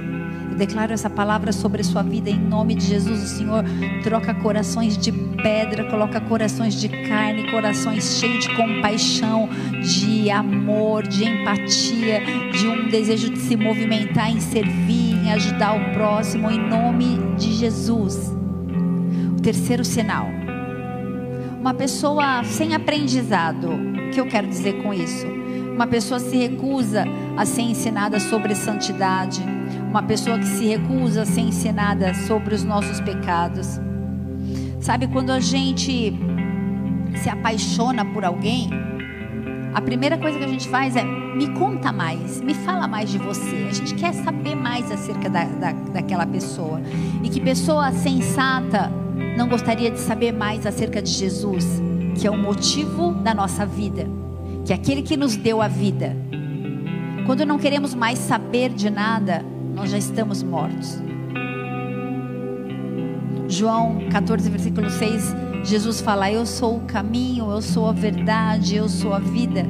[0.59, 3.23] Declaro essa palavra sobre a sua vida em nome de Jesus.
[3.23, 3.65] O Senhor
[4.03, 9.49] troca corações de pedra, coloca corações de carne, corações cheios de compaixão,
[9.81, 15.95] de amor, de empatia, de um desejo de se movimentar em servir, em ajudar o
[15.95, 18.35] próximo, em nome de Jesus.
[19.39, 20.27] O terceiro sinal.
[21.61, 23.69] Uma pessoa sem aprendizado.
[23.71, 25.27] O que eu quero dizer com isso?
[25.73, 27.05] Uma pessoa se recusa
[27.37, 29.41] a ser ensinada sobre santidade,
[29.89, 33.80] uma pessoa que se recusa a ser ensinada sobre os nossos pecados.
[34.80, 36.12] Sabe, quando a gente
[37.22, 38.70] se apaixona por alguém,
[39.72, 43.18] a primeira coisa que a gente faz é me conta mais, me fala mais de
[43.18, 43.68] você.
[43.70, 46.80] A gente quer saber mais acerca da, da, daquela pessoa.
[47.22, 48.91] E que pessoa sensata
[49.36, 51.64] não gostaria de saber mais acerca de Jesus,
[52.14, 54.07] que é o motivo da nossa vida,
[54.64, 56.14] que é aquele que nos deu a vida.
[57.24, 59.45] Quando não queremos mais saber de nada,
[59.79, 61.01] nós já estamos mortos.
[63.47, 68.89] João 14, versículo 6, Jesus fala: Eu sou o caminho, eu sou a verdade, eu
[68.89, 69.64] sou a vida.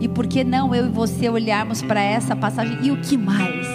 [0.00, 2.78] E por que não eu e você olharmos para essa passagem?
[2.82, 3.66] E o que mais?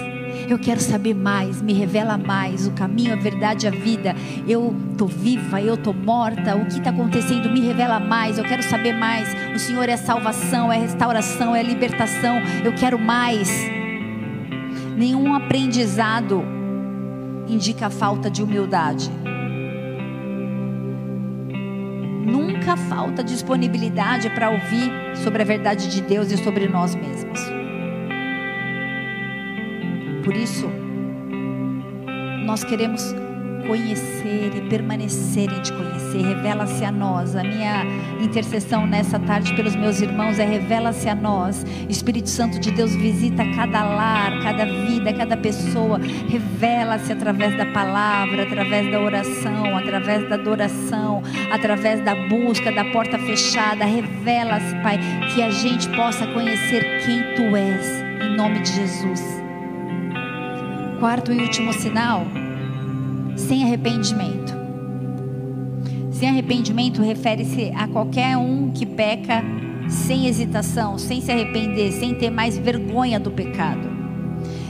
[0.50, 4.14] Eu quero saber mais, me revela mais o caminho, a verdade, a vida.
[4.48, 6.56] Eu estou viva, eu estou morta.
[6.56, 7.50] O que está acontecendo?
[7.50, 8.38] Me revela mais.
[8.38, 9.34] Eu quero saber mais.
[9.56, 12.36] O Senhor é salvação, é restauração, é libertação.
[12.64, 13.75] Eu quero mais.
[14.96, 16.44] Nenhum aprendizado
[17.48, 19.10] indica falta de humildade.
[22.26, 27.40] Nunca falta disponibilidade para ouvir sobre a verdade de Deus e sobre nós mesmos.
[30.24, 30.68] Por isso,
[32.46, 33.14] nós queremos
[33.68, 36.22] conhecer e permanecer em te conhecer.
[36.22, 37.36] Revela-se a nós.
[37.36, 37.84] A minha
[38.22, 41.66] intercessão nessa tarde pelos meus irmãos é revela-se a nós.
[41.90, 46.00] Espírito Santo de Deus visita cada lar, cada vida, cada pessoa.
[46.28, 53.18] Revela-se através da palavra, através da oração, através da adoração, através da busca, da porta
[53.20, 53.86] fechada.
[53.86, 55.00] Revela-se, Pai,
[55.34, 58.04] que a gente possa conhecer quem tu és.
[58.22, 59.22] Em nome de Jesus.
[61.00, 62.26] Quarto e último sinal,
[63.36, 64.56] sem arrependimento.
[66.12, 69.44] Sem arrependimento refere-se a qualquer um que peca
[69.90, 73.96] sem hesitação, sem se arrepender, sem ter mais vergonha do pecado.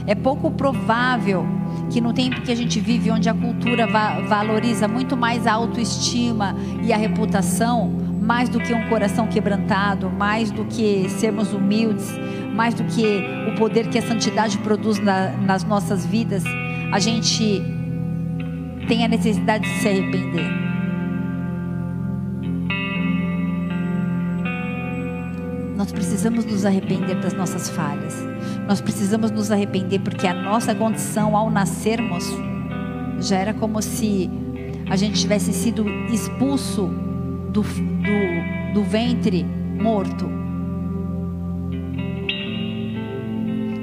[0.06, 1.46] É pouco provável
[1.90, 5.52] que no tempo que a gente vive, onde a cultura va valoriza muito mais a
[5.52, 7.90] autoestima e a reputação,
[8.20, 12.12] mais do que um coração quebrantado, mais do que sermos humildes,
[12.54, 16.42] mais do que o poder que a santidade produz na, nas nossas vidas,
[16.92, 17.62] a gente
[18.86, 20.66] tem a necessidade de se arrepender.
[25.76, 28.14] Nós precisamos nos arrepender das nossas falhas.
[28.66, 32.24] Nós precisamos nos arrepender porque a nossa condição ao nascermos
[33.20, 34.30] já era como se
[34.88, 36.86] a gente tivesse sido expulso
[37.50, 40.45] do, do, do ventre morto.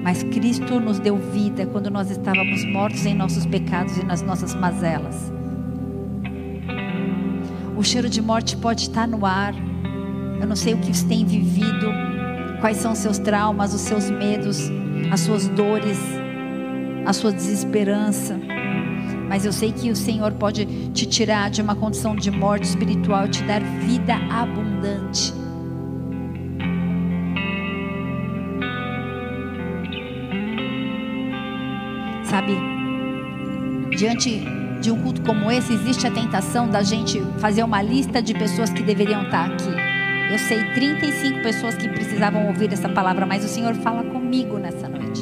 [0.03, 4.53] Mas Cristo nos deu vida quando nós estávamos mortos em nossos pecados e nas nossas
[4.53, 5.31] mazelas.
[7.77, 9.53] O cheiro de morte pode estar no ar.
[10.39, 11.87] Eu não sei o que você tem vivido,
[12.59, 14.69] quais são os seus traumas, os seus medos,
[15.09, 15.99] as suas dores,
[17.05, 18.37] a sua desesperança.
[19.29, 23.25] Mas eu sei que o Senhor pode te tirar de uma condição de morte espiritual
[23.25, 25.42] e te dar vida abundante.
[32.33, 32.57] Sabe,
[33.95, 34.41] diante
[34.81, 38.71] de um culto como esse, existe a tentação da gente fazer uma lista de pessoas
[38.71, 39.69] que deveriam estar aqui.
[40.31, 44.89] Eu sei 35 pessoas que precisavam ouvir essa palavra, mas o Senhor fala comigo nessa
[44.89, 45.21] noite.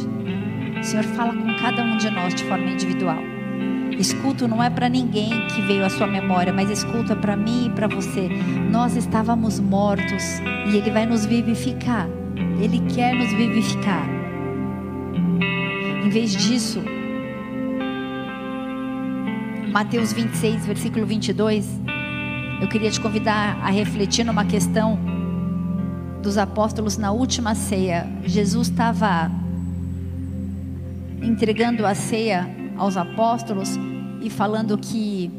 [0.80, 3.20] O Senhor fala com cada um de nós de forma individual.
[4.00, 7.70] Escuto não é para ninguém que veio à sua memória, mas escuta para mim e
[7.72, 8.30] para você.
[8.72, 10.40] Nós estávamos mortos
[10.72, 12.08] e Ele vai nos vivificar.
[12.62, 14.08] Ele quer nos vivificar.
[16.06, 16.82] Em vez disso,
[19.72, 21.66] Mateus 26, versículo 22,
[22.62, 25.00] eu queria te convidar a refletir numa questão
[26.22, 28.06] dos apóstolos na última ceia.
[28.26, 29.32] Jesus estava
[31.22, 33.80] entregando a ceia aos apóstolos
[34.22, 35.32] e falando que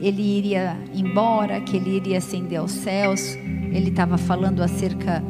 [0.00, 3.34] ele iria embora, que ele iria ascender aos céus.
[3.34, 5.24] Ele estava falando acerca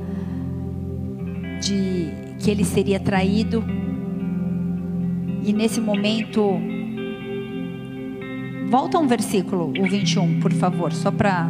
[1.62, 3.64] de que ele seria traído.
[5.42, 6.75] E nesse momento
[8.68, 11.48] Volta um versículo, o 21, por favor, só para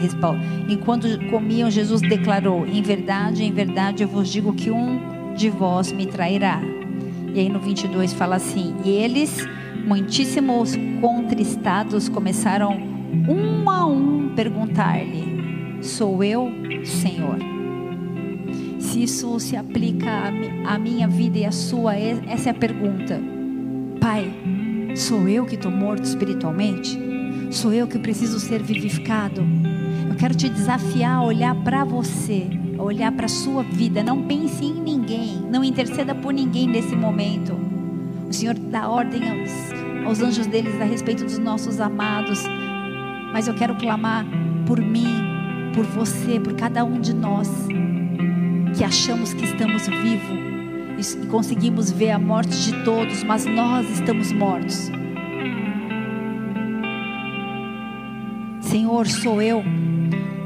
[0.00, 0.40] responder.
[0.68, 5.92] Enquanto comiam, Jesus declarou: Em verdade, em verdade, eu vos digo que um de vós
[5.92, 6.60] me trairá.
[7.34, 9.46] E aí no 22 fala assim: E eles,
[9.84, 12.78] muitíssimos contristados, começaram
[13.28, 16.50] um a um perguntar-lhe: Sou eu,
[16.82, 17.36] Senhor?
[18.78, 20.32] Se isso se aplica
[20.66, 23.20] à minha vida e à sua, essa é a pergunta.
[24.00, 24.30] Pai,
[24.94, 26.98] Sou eu que estou morto espiritualmente?
[27.50, 29.42] Sou eu que preciso ser vivificado?
[30.08, 32.46] Eu quero te desafiar a olhar para você,
[32.78, 34.02] a olhar para a sua vida.
[34.02, 37.54] Não pense em ninguém, não interceda por ninguém nesse momento.
[38.28, 42.42] O Senhor dá ordem aos, aos anjos deles a respeito dos nossos amados.
[43.32, 44.26] Mas eu quero clamar
[44.66, 47.48] por mim, por você, por cada um de nós
[48.76, 50.51] que achamos que estamos vivos
[51.02, 54.90] e conseguimos ver a morte de todos, mas nós estamos mortos.
[58.60, 59.64] Senhor, sou eu.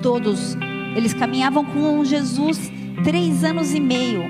[0.03, 0.57] Todos,
[0.97, 2.73] eles caminhavam com Jesus
[3.05, 4.23] três anos e meio.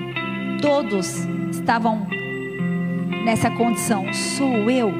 [0.61, 2.05] Todos estavam
[3.23, 4.11] nessa condição.
[4.13, 4.91] Sou eu?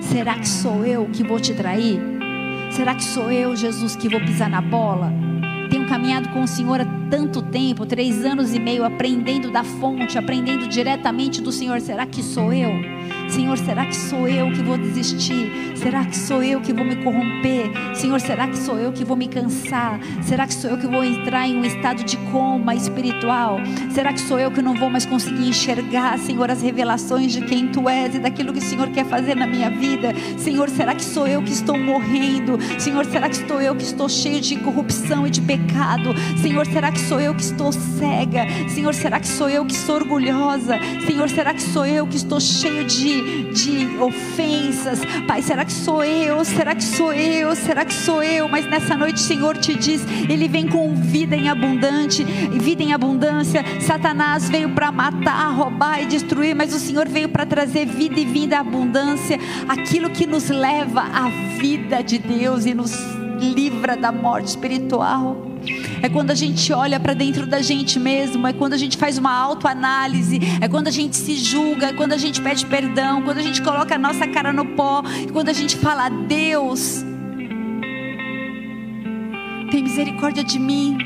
[0.00, 2.00] Será que sou eu que vou te trair?
[2.70, 5.12] Será que sou eu, Jesus, que vou pisar na bola?
[5.70, 10.18] Tenho caminhado com o Senhor há tanto tempo, três anos e meio, aprendendo da fonte,
[10.18, 11.80] aprendendo diretamente do Senhor.
[11.80, 12.70] Será que sou eu?
[13.28, 15.72] Senhor, será que sou eu que vou desistir?
[15.76, 17.70] Será que sou eu que vou me corromper?
[17.94, 20.00] Senhor, será que sou eu que vou me cansar?
[20.22, 23.58] Será que sou eu que vou entrar em um estado de coma espiritual?
[23.90, 27.68] Será que sou eu que não vou mais conseguir enxergar, Senhor, as revelações de quem
[27.68, 30.12] Tu és e daquilo que o Senhor quer fazer na minha vida?
[30.36, 32.58] Senhor, será que sou eu que estou morrendo?
[32.78, 36.14] Senhor, será que sou eu que estou cheio de corrupção e de pecado?
[36.40, 38.46] Senhor, será que sou eu que estou cega?
[38.68, 40.76] Senhor, será que sou eu que estou orgulhosa?
[41.06, 43.17] Senhor, será que sou eu que estou cheio de
[43.52, 45.00] de, ofensas.
[45.26, 46.44] Pai, será que sou eu?
[46.44, 47.54] Será que sou eu?
[47.54, 48.48] Será que sou eu?
[48.48, 52.92] Mas nessa noite o Senhor te diz, Ele vem com vida em abundante, vida em
[52.92, 53.64] abundância.
[53.80, 58.24] Satanás veio para matar, roubar e destruir, mas o Senhor veio para trazer vida e
[58.24, 59.38] vida abundância.
[59.68, 62.92] Aquilo que nos leva à vida de Deus e nos
[63.40, 65.47] livra da morte espiritual
[66.02, 69.18] é quando a gente olha para dentro da gente mesmo, é quando a gente faz
[69.18, 73.38] uma autoanálise, é quando a gente se julga, é quando a gente pede perdão, quando
[73.38, 77.04] a gente coloca a nossa cara no pó, é quando a gente fala: Deus,
[79.70, 80.98] tem misericórdia de mim.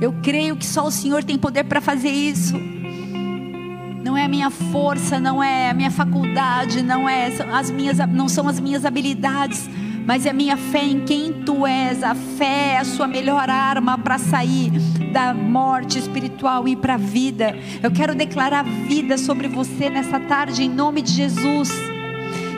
[0.00, 2.54] Eu creio que só o Senhor tem poder para fazer isso.
[4.02, 8.28] Não é a minha força, não é a minha faculdade, não é as minhas, não
[8.28, 9.68] são as minhas habilidades,
[10.08, 12.02] mas é minha fé em quem tu és.
[12.02, 14.70] A fé é a sua melhor arma para sair
[15.12, 17.54] da morte espiritual e para a vida.
[17.82, 21.70] Eu quero declarar vida sobre você nessa tarde, em nome de Jesus.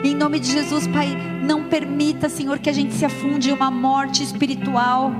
[0.01, 1.09] Em nome de Jesus, Pai,
[1.43, 5.11] não permita, Senhor, que a gente se afunde em uma morte espiritual.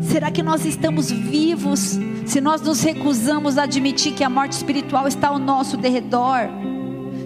[0.00, 5.06] Será que nós estamos vivos se nós nos recusamos a admitir que a morte espiritual
[5.06, 6.48] está ao nosso derredor?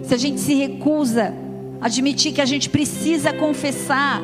[0.03, 1.41] Se a gente se recusa
[1.83, 4.21] admitir que a gente precisa confessar,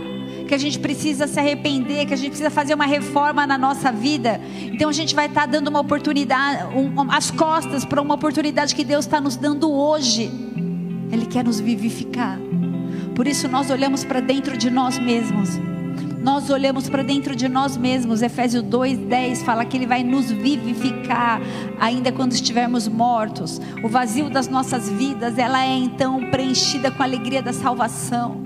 [0.47, 3.91] que a gente precisa se arrepender, que a gente precisa fazer uma reforma na nossa
[3.91, 8.73] vida, então a gente vai estar dando uma oportunidade, um, as costas para uma oportunidade
[8.73, 10.31] que Deus está nos dando hoje.
[11.11, 12.39] Ele quer nos vivificar.
[13.13, 15.68] Por isso nós olhamos para dentro de nós mesmos
[16.29, 18.21] nós olhamos para dentro de nós mesmos.
[18.21, 21.41] Efésios 2:10 fala que ele vai nos vivificar
[21.79, 23.59] ainda quando estivermos mortos.
[23.83, 28.43] O vazio das nossas vidas, ela é então preenchida com a alegria da salvação.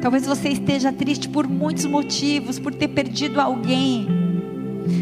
[0.00, 4.08] Talvez você esteja triste por muitos motivos, por ter perdido alguém.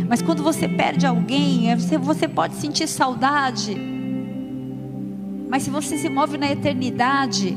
[0.09, 3.77] Mas quando você perde alguém, você, você pode sentir saudade.
[5.49, 7.57] Mas se você se move na eternidade,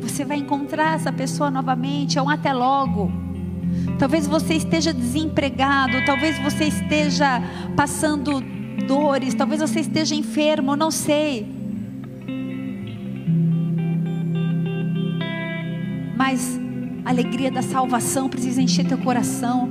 [0.00, 3.10] você vai encontrar essa pessoa novamente, é um até logo.
[3.98, 7.42] Talvez você esteja desempregado, talvez você esteja
[7.76, 8.40] passando
[8.86, 11.46] dores, talvez você esteja enfermo, não sei.
[16.16, 16.58] Mas
[17.04, 19.68] a alegria da salvação precisa encher teu coração.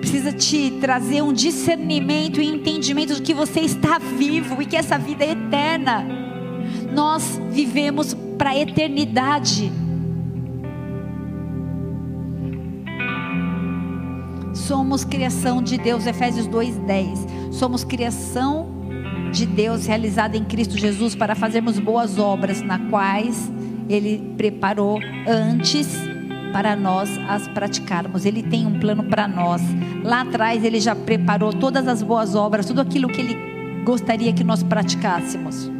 [0.00, 4.98] Precisa te trazer um discernimento e entendimento de que você está vivo e que essa
[4.98, 6.04] vida é eterna.
[6.92, 9.72] Nós vivemos para a eternidade.
[14.52, 17.26] Somos criação de Deus, Efésios 2:10.
[17.50, 18.68] Somos criação
[19.32, 23.50] de Deus realizada em Cristo Jesus para fazermos boas obras, na quais
[23.88, 25.88] ele preparou antes
[26.52, 28.24] para nós as praticarmos.
[28.24, 29.60] Ele tem um plano para nós.
[30.04, 33.36] Lá atrás ele já preparou todas as boas obras, tudo aquilo que ele
[33.84, 35.73] gostaria que nós praticássemos.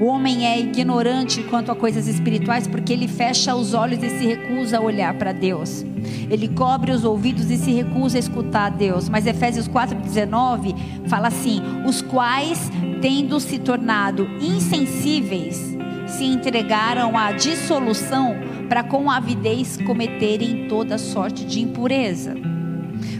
[0.00, 4.26] O homem é ignorante quanto a coisas espirituais porque ele fecha os olhos e se
[4.26, 5.84] recusa a olhar para Deus.
[6.28, 9.08] Ele cobre os ouvidos e se recusa a escutar a Deus.
[9.08, 10.74] Mas Efésios 4:19
[11.06, 12.70] fala assim: "Os quais,
[13.00, 15.76] tendo se tornado insensíveis,
[16.06, 18.36] se entregaram à dissolução
[18.68, 22.53] para com avidez cometerem toda sorte de impureza."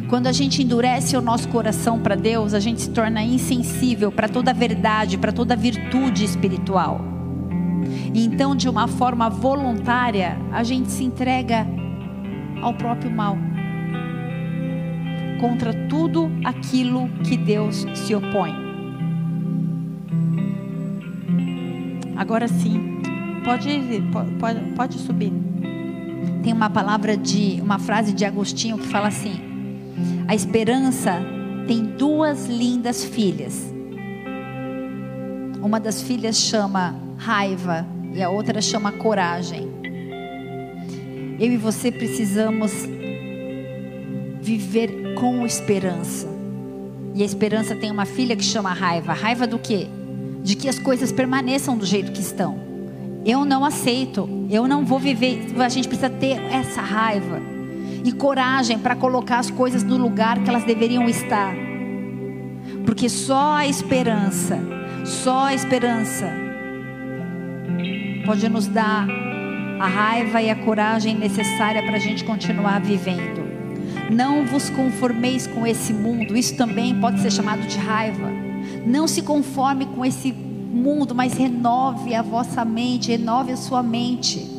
[0.08, 4.28] Quando a gente endurece o nosso coração para Deus, a gente se torna insensível para
[4.28, 7.00] toda verdade, para toda virtude espiritual.
[8.12, 11.66] E então, de uma forma voluntária, a gente se entrega
[12.62, 13.36] ao próprio mal
[15.40, 18.54] contra tudo aquilo que Deus se opõe.
[22.16, 23.00] Agora sim,
[23.44, 23.68] pode,
[24.38, 25.32] pode, pode subir.
[26.42, 29.53] Tem uma palavra de, uma frase de Agostinho que fala assim:
[30.26, 31.20] a esperança
[31.66, 33.72] tem duas lindas filhas.
[35.62, 39.68] Uma das filhas chama raiva e a outra chama coragem.
[41.38, 42.72] Eu e você precisamos
[44.40, 46.26] viver com esperança.
[47.14, 49.12] E a esperança tem uma filha que chama raiva.
[49.12, 49.88] Raiva do quê?
[50.42, 52.58] De que as coisas permaneçam do jeito que estão.
[53.26, 54.28] Eu não aceito.
[54.50, 55.46] Eu não vou viver.
[55.58, 57.53] A gente precisa ter essa raiva
[58.04, 61.54] e coragem para colocar as coisas no lugar que elas deveriam estar.
[62.84, 64.60] Porque só a esperança,
[65.04, 66.30] só a esperança
[68.26, 69.06] pode nos dar
[69.80, 73.42] a raiva e a coragem necessária para a gente continuar vivendo.
[74.10, 78.30] Não vos conformeis com esse mundo, isso também pode ser chamado de raiva.
[78.86, 84.54] Não se conforme com esse mundo, mas renove a vossa mente, renove a sua mente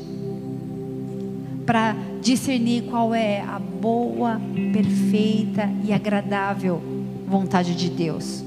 [1.66, 4.42] para discernir qual é a boa,
[4.74, 6.82] perfeita e agradável
[7.28, 8.44] vontade de Deus.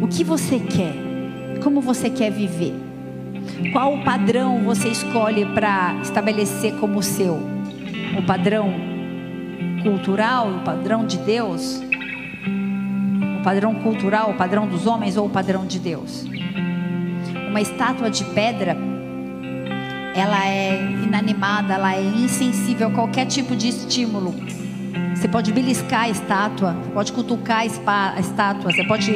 [0.00, 0.94] O que você quer?
[1.62, 2.72] Como você quer viver?
[3.74, 7.38] Qual o padrão você escolhe para estabelecer como seu?
[8.18, 8.72] O padrão
[9.82, 11.82] cultural, o padrão de Deus?
[13.38, 16.24] O padrão cultural, o padrão dos homens ou o padrão de Deus?
[17.50, 18.78] Uma estátua de pedra
[20.14, 24.34] ela é inanimada, ela é insensível a qualquer tipo de estímulo.
[25.14, 27.66] Você pode beliscar a estátua, pode cutucar a
[28.20, 29.12] estátua, você pode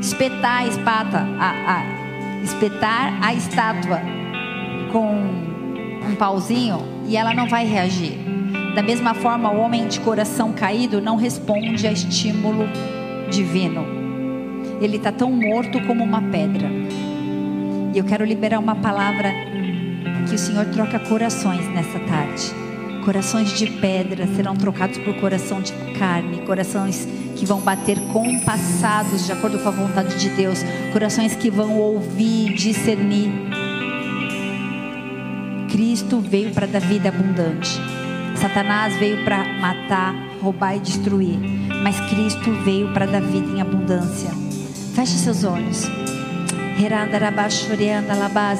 [0.00, 4.00] espetar a espata, a, a, espetar a estátua
[4.92, 5.14] com
[6.06, 8.18] um pauzinho e ela não vai reagir.
[8.74, 12.68] Da mesma forma, o homem de coração caído não responde a estímulo
[13.30, 13.86] divino.
[14.80, 16.68] Ele está tão morto como uma pedra.
[17.94, 19.32] E eu quero liberar uma palavra
[20.26, 22.52] que o Senhor troca corações nessa tarde.
[23.04, 27.06] Corações de pedra serão trocados por coração de carne, corações
[27.36, 30.58] que vão bater compassados de acordo com a vontade de Deus,
[30.92, 33.30] corações que vão ouvir, discernir.
[35.70, 37.80] Cristo veio para dar vida abundante.
[38.34, 41.38] Satanás veio para matar, roubar e destruir,
[41.82, 44.30] mas Cristo veio para dar vida em abundância.
[44.94, 45.86] Feche seus olhos.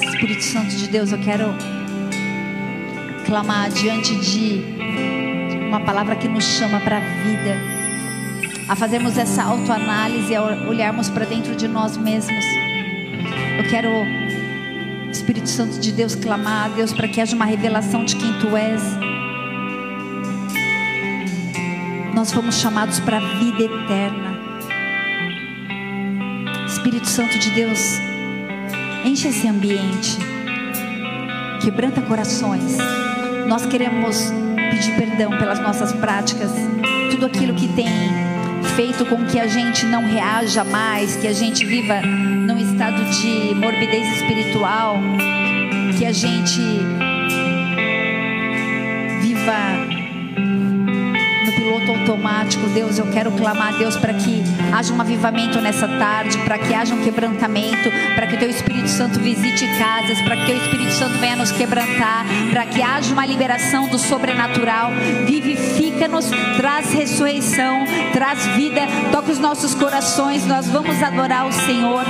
[0.02, 1.54] Espírito Santo de Deus, eu quero
[3.26, 4.64] clamar diante de
[5.68, 7.58] uma palavra que nos chama para a vida,
[8.70, 12.42] a fazermos essa autoanálise, a olharmos para dentro de nós mesmos.
[13.58, 13.90] Eu quero,
[15.12, 18.56] Espírito Santo de Deus, clamar a Deus para que haja uma revelação de quem Tu
[18.56, 18.82] és.
[22.14, 24.35] Nós fomos chamados para a vida eterna.
[26.86, 28.00] Espírito Santo de Deus,
[29.04, 30.16] enche esse ambiente,
[31.60, 32.76] quebranta corações.
[33.48, 34.32] Nós queremos
[34.70, 36.52] pedir perdão pelas nossas práticas,
[37.10, 37.88] tudo aquilo que tem
[38.76, 43.52] feito com que a gente não reaja mais, que a gente viva num estado de
[43.56, 44.96] morbidez espiritual,
[45.98, 46.60] que a gente
[49.22, 49.95] viva
[51.96, 52.66] automático.
[52.68, 54.42] Deus, eu quero clamar a Deus para que
[54.72, 58.88] haja um avivamento nessa tarde, para que haja um quebrantamento, para que o Teu Espírito
[58.88, 63.12] Santo visite casas, para que o Teu Espírito Santo venha nos quebrantar, para que haja
[63.12, 64.90] uma liberação do sobrenatural.
[65.26, 70.46] Vivifica-nos, traz ressurreição, traz vida, toca os nossos corações.
[70.46, 72.04] Nós vamos adorar o Senhor.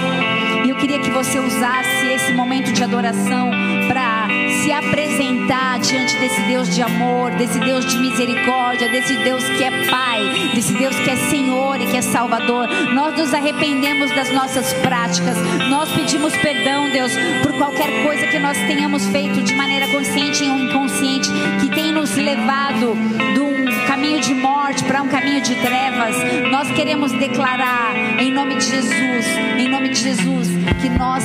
[0.64, 3.50] E eu queria que você usasse esse momento de adoração
[3.88, 4.28] para
[4.62, 9.70] se apresentar diante desse Deus de amor, desse Deus de misericórdia, desse Deus que é
[9.88, 12.68] Pai, desse Deus que é Senhor e que é Salvador.
[12.92, 15.36] Nós nos arrependemos das nossas práticas,
[15.70, 17.12] nós pedimos perdão, Deus,
[17.42, 21.28] por qualquer coisa que nós tenhamos feito de maneira consciente ou inconsciente,
[21.60, 22.96] que tem nos levado
[23.34, 26.16] de um caminho de morte para um caminho de trevas.
[26.50, 29.26] Nós queremos declarar, em nome de Jesus,
[29.56, 30.48] em nome de Jesus,
[30.80, 31.22] que nós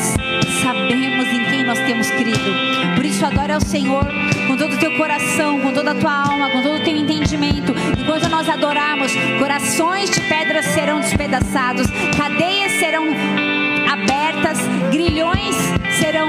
[0.61, 2.95] sabemos em quem nós temos crido.
[2.95, 4.05] Por isso, adore ao Senhor
[4.61, 7.73] todo o teu coração, com toda a tua alma, com todo o teu entendimento.
[7.97, 13.03] Enquanto nós adorarmos, corações de pedras serão despedaçados, cadeias serão
[13.91, 14.59] abertas,
[14.91, 15.55] grilhões
[15.99, 16.27] serão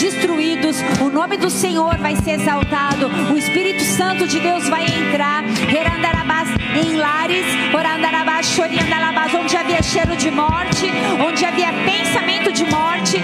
[0.00, 5.44] destruídos, o nome do Senhor vai ser exaltado, o Espírito Santo de Deus vai entrar.
[6.74, 7.44] Em lares,
[9.38, 10.90] onde havia cheiro de morte,
[11.22, 13.18] onde havia pensamento de morte,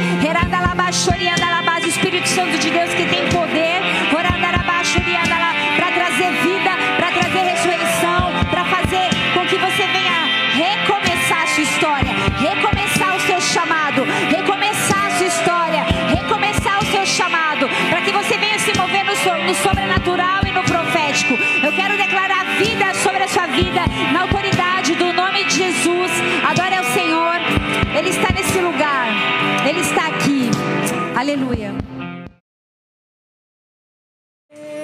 [1.89, 3.78] o Espírito Santo de Deus que tem poder,
[31.39, 31.73] Aleluia.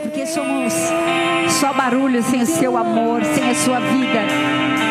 [0.03, 0.73] Porque somos
[1.49, 4.21] só barulho sem o seu amor, sem a sua vida.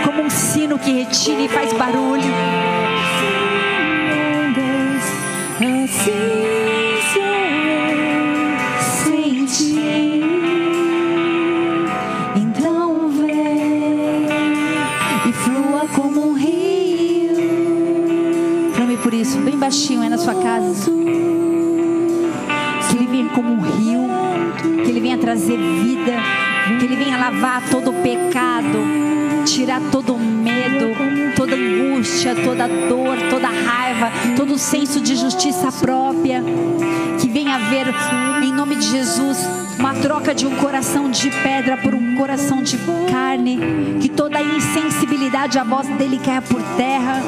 [0.05, 2.23] Como um sino que retira e faz barulho.
[5.55, 6.27] Assim
[9.03, 10.21] sou sem.
[12.35, 14.25] Então vem
[15.29, 17.37] e flua como um rio.
[18.75, 20.92] Clame por isso, bem baixinho é na sua casa
[23.33, 24.07] como um rio,
[24.83, 26.13] que Ele venha trazer vida,
[26.79, 28.79] que Ele venha lavar todo o pecado,
[29.45, 35.71] tirar todo o medo, toda angústia, toda dor, toda raiva, todo o senso de justiça
[35.71, 36.43] própria.
[37.19, 37.87] Que venha haver,
[38.43, 39.37] em nome de Jesus,
[39.77, 42.77] uma troca de um coração de pedra por um coração de
[43.11, 43.59] carne.
[44.01, 47.21] Que toda a insensibilidade à voz dele caia por terra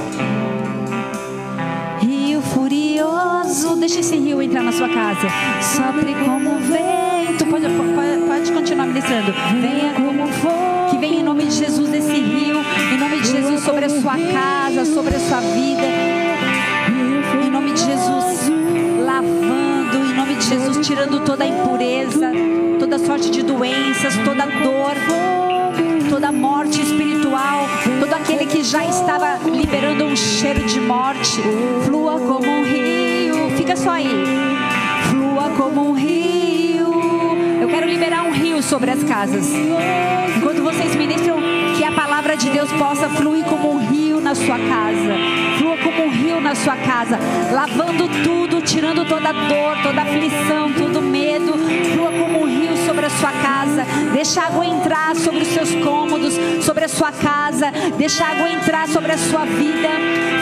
[2.66, 3.76] furioso.
[3.76, 5.28] Deixa esse rio entrar na sua casa.
[5.62, 7.46] Sopre como vento.
[7.46, 9.32] Pode, pode, pode continuar ministrando.
[9.62, 10.90] Venha como for.
[10.90, 12.58] Que venha em nome de Jesus esse rio.
[12.92, 15.84] Em nome de Jesus sobre a sua casa, sobre a sua vida.
[17.46, 18.50] Em nome de Jesus,
[19.06, 19.98] lavando.
[19.98, 22.32] Em nome de Jesus, tirando toda a impureza,
[22.80, 25.55] toda sorte de doenças, toda dor
[26.10, 27.68] toda morte espiritual,
[28.00, 31.42] todo aquele que já estava liberando um cheiro de morte,
[31.86, 33.50] flua como um rio.
[33.58, 34.10] Fica só aí.
[35.10, 36.94] Flua como um rio.
[37.62, 39.52] Eu quero liberar um rio sobre as casas.
[40.38, 41.38] Enquanto vocês ministram,
[41.78, 45.14] que a palavra de Deus possa fluir como um rio na sua casa,
[45.60, 47.20] flua como um rio na a sua casa,
[47.52, 51.54] lavando tudo, tirando toda dor, toda aflição, todo medo.
[51.94, 53.86] Flua como um rio sobre a sua casa.
[54.14, 57.72] Deixa a água entrar sobre os seus cômodos, sobre a sua casa.
[57.98, 59.90] Deixa a água entrar sobre a sua vida.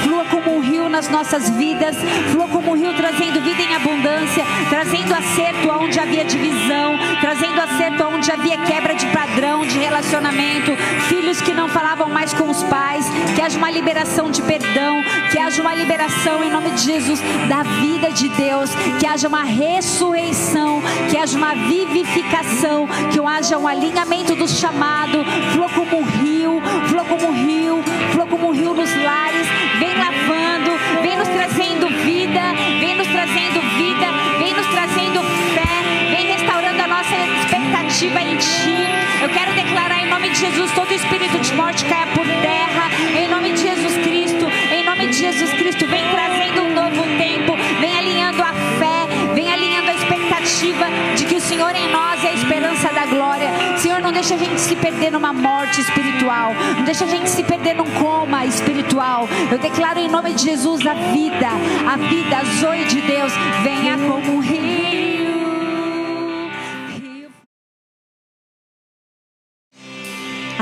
[0.04, 1.96] Flua como um rio nas nossas vidas.
[2.32, 8.04] Flua como um rio trazendo vida em abundância, trazendo acerto onde havia divisão, trazendo acerto
[8.04, 10.72] onde havia quebra de padrão, de relacionamento.
[11.08, 13.06] Filhos que não falavam mais com os pais,
[13.36, 17.20] que haja uma liberação de perdão, que haja uma liberação em nome de Jesus
[17.50, 18.70] da vida de Deus,
[19.00, 25.70] que haja uma ressurreição, que haja uma vivificação, que haja um alinhamento do chamado, flua
[25.70, 29.48] como um rio, flua como um rio, flua como um rio nos lares,
[40.44, 45.08] Jesus todo espírito de morte caia por terra, em nome de Jesus Cristo, em nome
[45.08, 49.94] de Jesus Cristo, vem trazendo um novo tempo, vem alinhando a fé, vem alinhando a
[49.94, 53.50] expectativa de que o Senhor em nós é a esperança da glória.
[53.78, 57.42] Senhor, não deixa a gente se perder numa morte espiritual, não deixa a gente se
[57.42, 59.30] perder num coma espiritual.
[59.50, 61.48] Eu declaro em nome de Jesus a vida,
[61.88, 63.32] a vida, a zoe de Deus,
[63.64, 65.23] venha como um rio.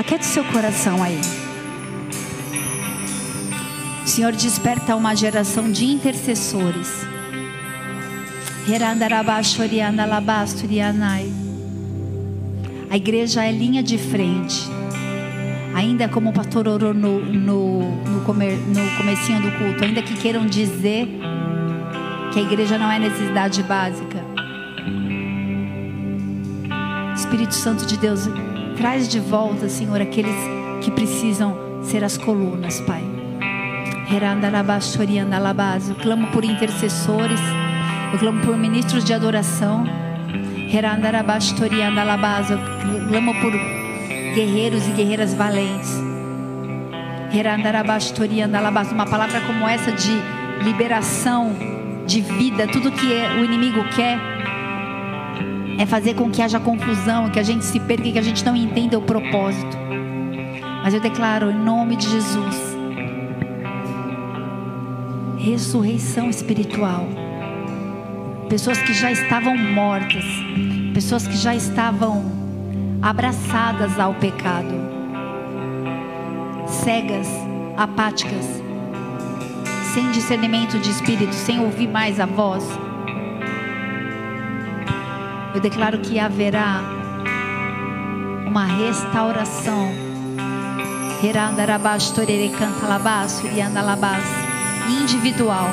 [0.01, 1.21] Aquiete seu coração aí.
[4.03, 7.05] Senhor, desperta uma geração de intercessores.
[12.89, 14.67] A igreja é linha de frente.
[15.75, 20.15] Ainda como o pastor orou no, no, no, comer, no comecinho do culto, ainda que
[20.15, 21.07] queiram dizer
[22.33, 24.25] que a igreja não é necessidade básica.
[27.15, 28.27] Espírito Santo de Deus,
[28.75, 30.35] traz de volta, Senhor, aqueles
[30.81, 33.03] que precisam ser as colunas, Pai.
[35.87, 37.39] Eu clamo por intercessores.
[38.11, 39.85] Eu clamo por ministros de adoração.
[42.49, 43.51] Eu clamo por
[44.35, 45.97] guerreiros e guerreiras valentes.
[48.91, 50.11] Uma palavra como essa de
[50.63, 51.55] liberação,
[52.05, 53.07] de vida, tudo que
[53.39, 54.30] o inimigo quer
[55.77, 58.55] é fazer com que haja confusão, que a gente se perca, que a gente não
[58.55, 59.77] entenda o propósito.
[60.83, 62.71] Mas eu declaro em nome de Jesus
[65.41, 67.07] ressurreição espiritual.
[68.47, 70.23] Pessoas que já estavam mortas,
[70.93, 72.23] pessoas que já estavam
[73.01, 74.73] abraçadas ao pecado,
[76.67, 77.27] cegas,
[77.75, 78.45] apáticas,
[79.95, 82.63] sem discernimento de espírito, sem ouvir mais a voz.
[85.53, 86.81] Eu declaro que haverá
[88.47, 89.91] uma restauração.
[94.89, 95.67] Individual.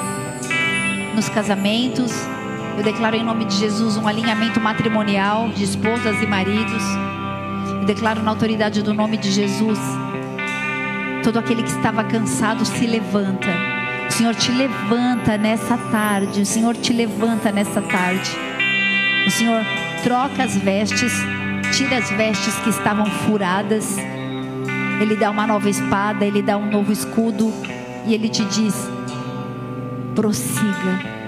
[1.14, 2.12] Nos casamentos.
[2.76, 6.82] Eu declaro em nome de Jesus um alinhamento matrimonial de esposas e maridos.
[7.80, 9.78] Eu declaro na autoridade do nome de Jesus.
[11.22, 13.48] Todo aquele que estava cansado se levanta.
[14.08, 16.42] O Senhor te levanta nessa tarde.
[16.42, 18.47] O Senhor te levanta nessa tarde.
[19.26, 19.62] O Senhor
[20.02, 21.12] troca as vestes,
[21.76, 23.96] tira as vestes que estavam furadas.
[25.00, 27.52] Ele dá uma nova espada, ele dá um novo escudo
[28.06, 28.74] e ele te diz:
[30.14, 31.18] prossiga.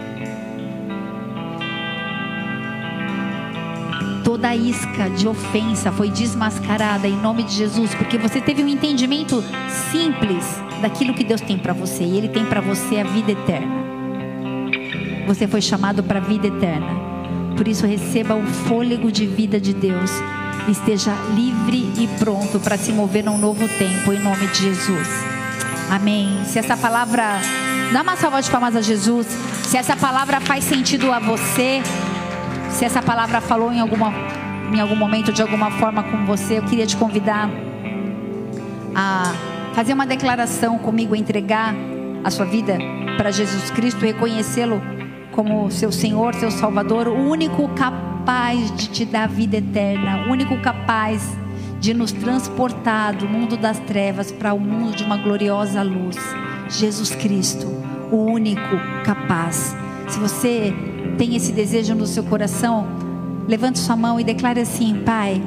[4.24, 9.42] Toda isca de ofensa foi desmascarada em nome de Jesus, porque você teve um entendimento
[9.90, 10.44] simples
[10.80, 13.74] daquilo que Deus tem para você, e Ele tem para você a vida eterna.
[15.26, 17.09] Você foi chamado para a vida eterna.
[17.60, 20.10] Por isso, receba o fôlego de vida de Deus.
[20.66, 25.06] Esteja livre e pronto para se mover num novo tempo, em nome de Jesus.
[25.90, 26.42] Amém.
[26.46, 27.38] Se essa palavra.
[27.92, 29.26] Dá uma salva de palmas a Jesus.
[29.64, 31.82] Se essa palavra faz sentido a você.
[32.70, 34.10] Se essa palavra falou em, alguma,
[34.72, 37.50] em algum momento, de alguma forma com você, eu queria te convidar
[38.94, 39.34] a
[39.74, 41.74] fazer uma declaração comigo, entregar
[42.24, 42.78] a sua vida
[43.18, 44.80] para Jesus Cristo, reconhecê-lo
[45.40, 50.54] como seu Senhor, seu Salvador, o único capaz de te dar vida eterna, o único
[50.58, 51.26] capaz
[51.80, 56.18] de nos transportar do mundo das trevas para o mundo de uma gloriosa luz.
[56.68, 57.66] Jesus Cristo,
[58.12, 58.60] o único
[59.02, 59.74] capaz.
[60.08, 60.74] Se você
[61.16, 62.86] tem esse desejo no seu coração,
[63.48, 65.40] levante sua mão e declare assim: Pai,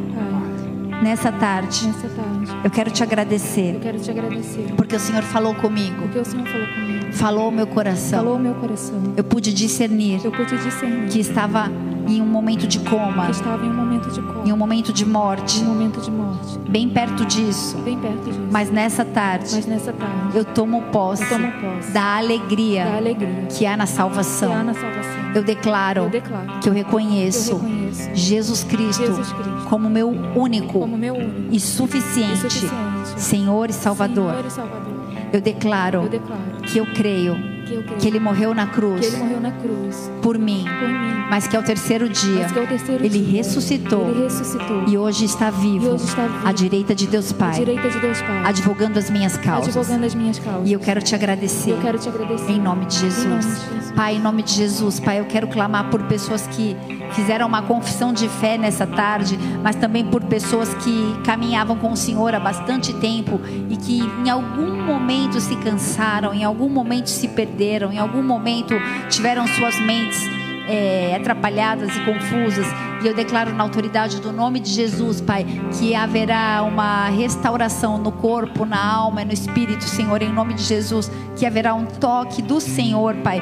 [1.03, 4.73] nessa tarde, Nessa tarde, eu quero te agradecer, eu quero te agradecer.
[4.75, 7.02] porque o Senhor falou comigo, Porque o Senhor falou comigo.
[7.13, 8.19] Falou ao meu coração.
[8.19, 8.95] Falou meu coração.
[9.15, 11.71] Eu pude discernir Eu pude discernir que estava
[12.07, 14.91] em um momento de coma, que estava em um momento de coma, em um momento
[14.91, 17.77] de em morte, um momento de morte, bem perto disso.
[17.77, 18.41] bem perto disso.
[18.51, 22.97] Mas nessa tarde, Mas nessa tarde, eu tomo posse eu tomo posse da da alegria
[22.97, 24.63] alegria que há na que há salvação.
[24.63, 25.13] na salvação.
[25.33, 29.89] Eu declaro Eu declaro que eu que eu reconheço reconheço Jesus Cristo Jesus Cristo como
[29.89, 34.31] meu único como meu único e e suficiente suficiente Senhor e Salvador.
[34.31, 34.93] Senhor e Salvador.
[35.31, 37.99] Eu declaro Eu declaro que eu creio que eu creio.
[37.99, 40.11] Que Ele morreu na cruz ele morreu na cruz.
[40.21, 42.45] Por mim, por mim, mas que ao terceiro dia.
[42.47, 43.37] ao terceiro Ele dia.
[43.37, 44.09] ressuscitou.
[44.09, 44.83] Ele ressuscitou.
[44.87, 46.47] E hoje está vivo hoje está vivo.
[46.47, 49.75] à direita de Deus à Pai, direita de Deus Pai, advogando as minhas causas.
[49.75, 50.69] advogando as minhas causas.
[50.69, 52.51] E eu quero te agradecer eu quero te agradecer.
[52.51, 53.45] em nome de Em nome Jesus.
[53.45, 53.91] de Jesus.
[53.95, 56.75] Pai, em nome de Jesus, Pai, eu quero clamar por pessoas que
[57.11, 61.95] fizeram uma confissão de fé nessa tarde, mas também por pessoas que caminhavam com o
[61.95, 63.39] Senhor há bastante tempo
[63.69, 67.27] e que em algum momento se cansaram, em algum momento se
[67.63, 68.75] perderam, em algum momento
[69.09, 70.19] tiveram suas mentes
[70.67, 72.67] é, atrapalhadas e confusas.
[73.01, 75.45] E eu declaro na autoridade do nome de Jesus, Pai,
[75.77, 80.63] que haverá uma restauração no corpo, na alma e no espírito, Senhor, em nome de
[80.63, 83.41] Jesus, que haverá um toque do Senhor, Pai.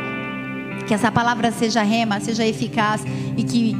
[0.87, 3.03] Que essa palavra seja rema, seja eficaz
[3.37, 3.77] e que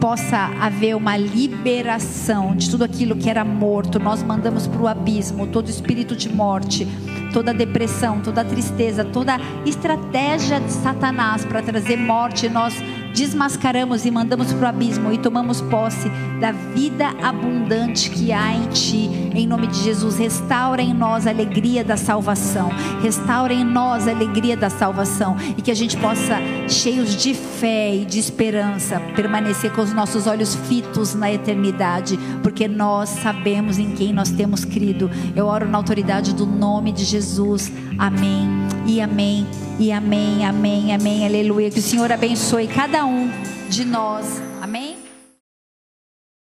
[0.00, 3.98] possa haver uma liberação de tudo aquilo que era morto.
[3.98, 6.86] Nós mandamos para o abismo todo espírito de morte,
[7.32, 12.48] toda depressão, toda tristeza, toda estratégia de Satanás para trazer morte.
[12.48, 12.74] Nós
[13.18, 16.08] desmascaramos e mandamos para o abismo e tomamos posse
[16.40, 19.10] da vida abundante que há em Ti.
[19.34, 22.70] Em nome de Jesus, restaura em nós a alegria da salvação.
[23.02, 26.36] Restaura em nós a alegria da salvação e que a gente possa,
[26.68, 32.68] cheios de fé e de esperança, permanecer com os nossos olhos fitos na eternidade, porque
[32.68, 35.10] nós sabemos em quem nós temos crido.
[35.34, 37.72] Eu oro na autoridade do nome de Jesus.
[37.98, 38.48] Amém.
[38.86, 39.44] E amém.
[39.78, 40.44] E amém.
[40.44, 40.92] Amém.
[40.92, 41.24] Amém.
[41.24, 41.70] Aleluia.
[41.70, 43.30] Que o Senhor abençoe cada um
[43.68, 44.42] de nós.
[44.60, 45.07] Amém.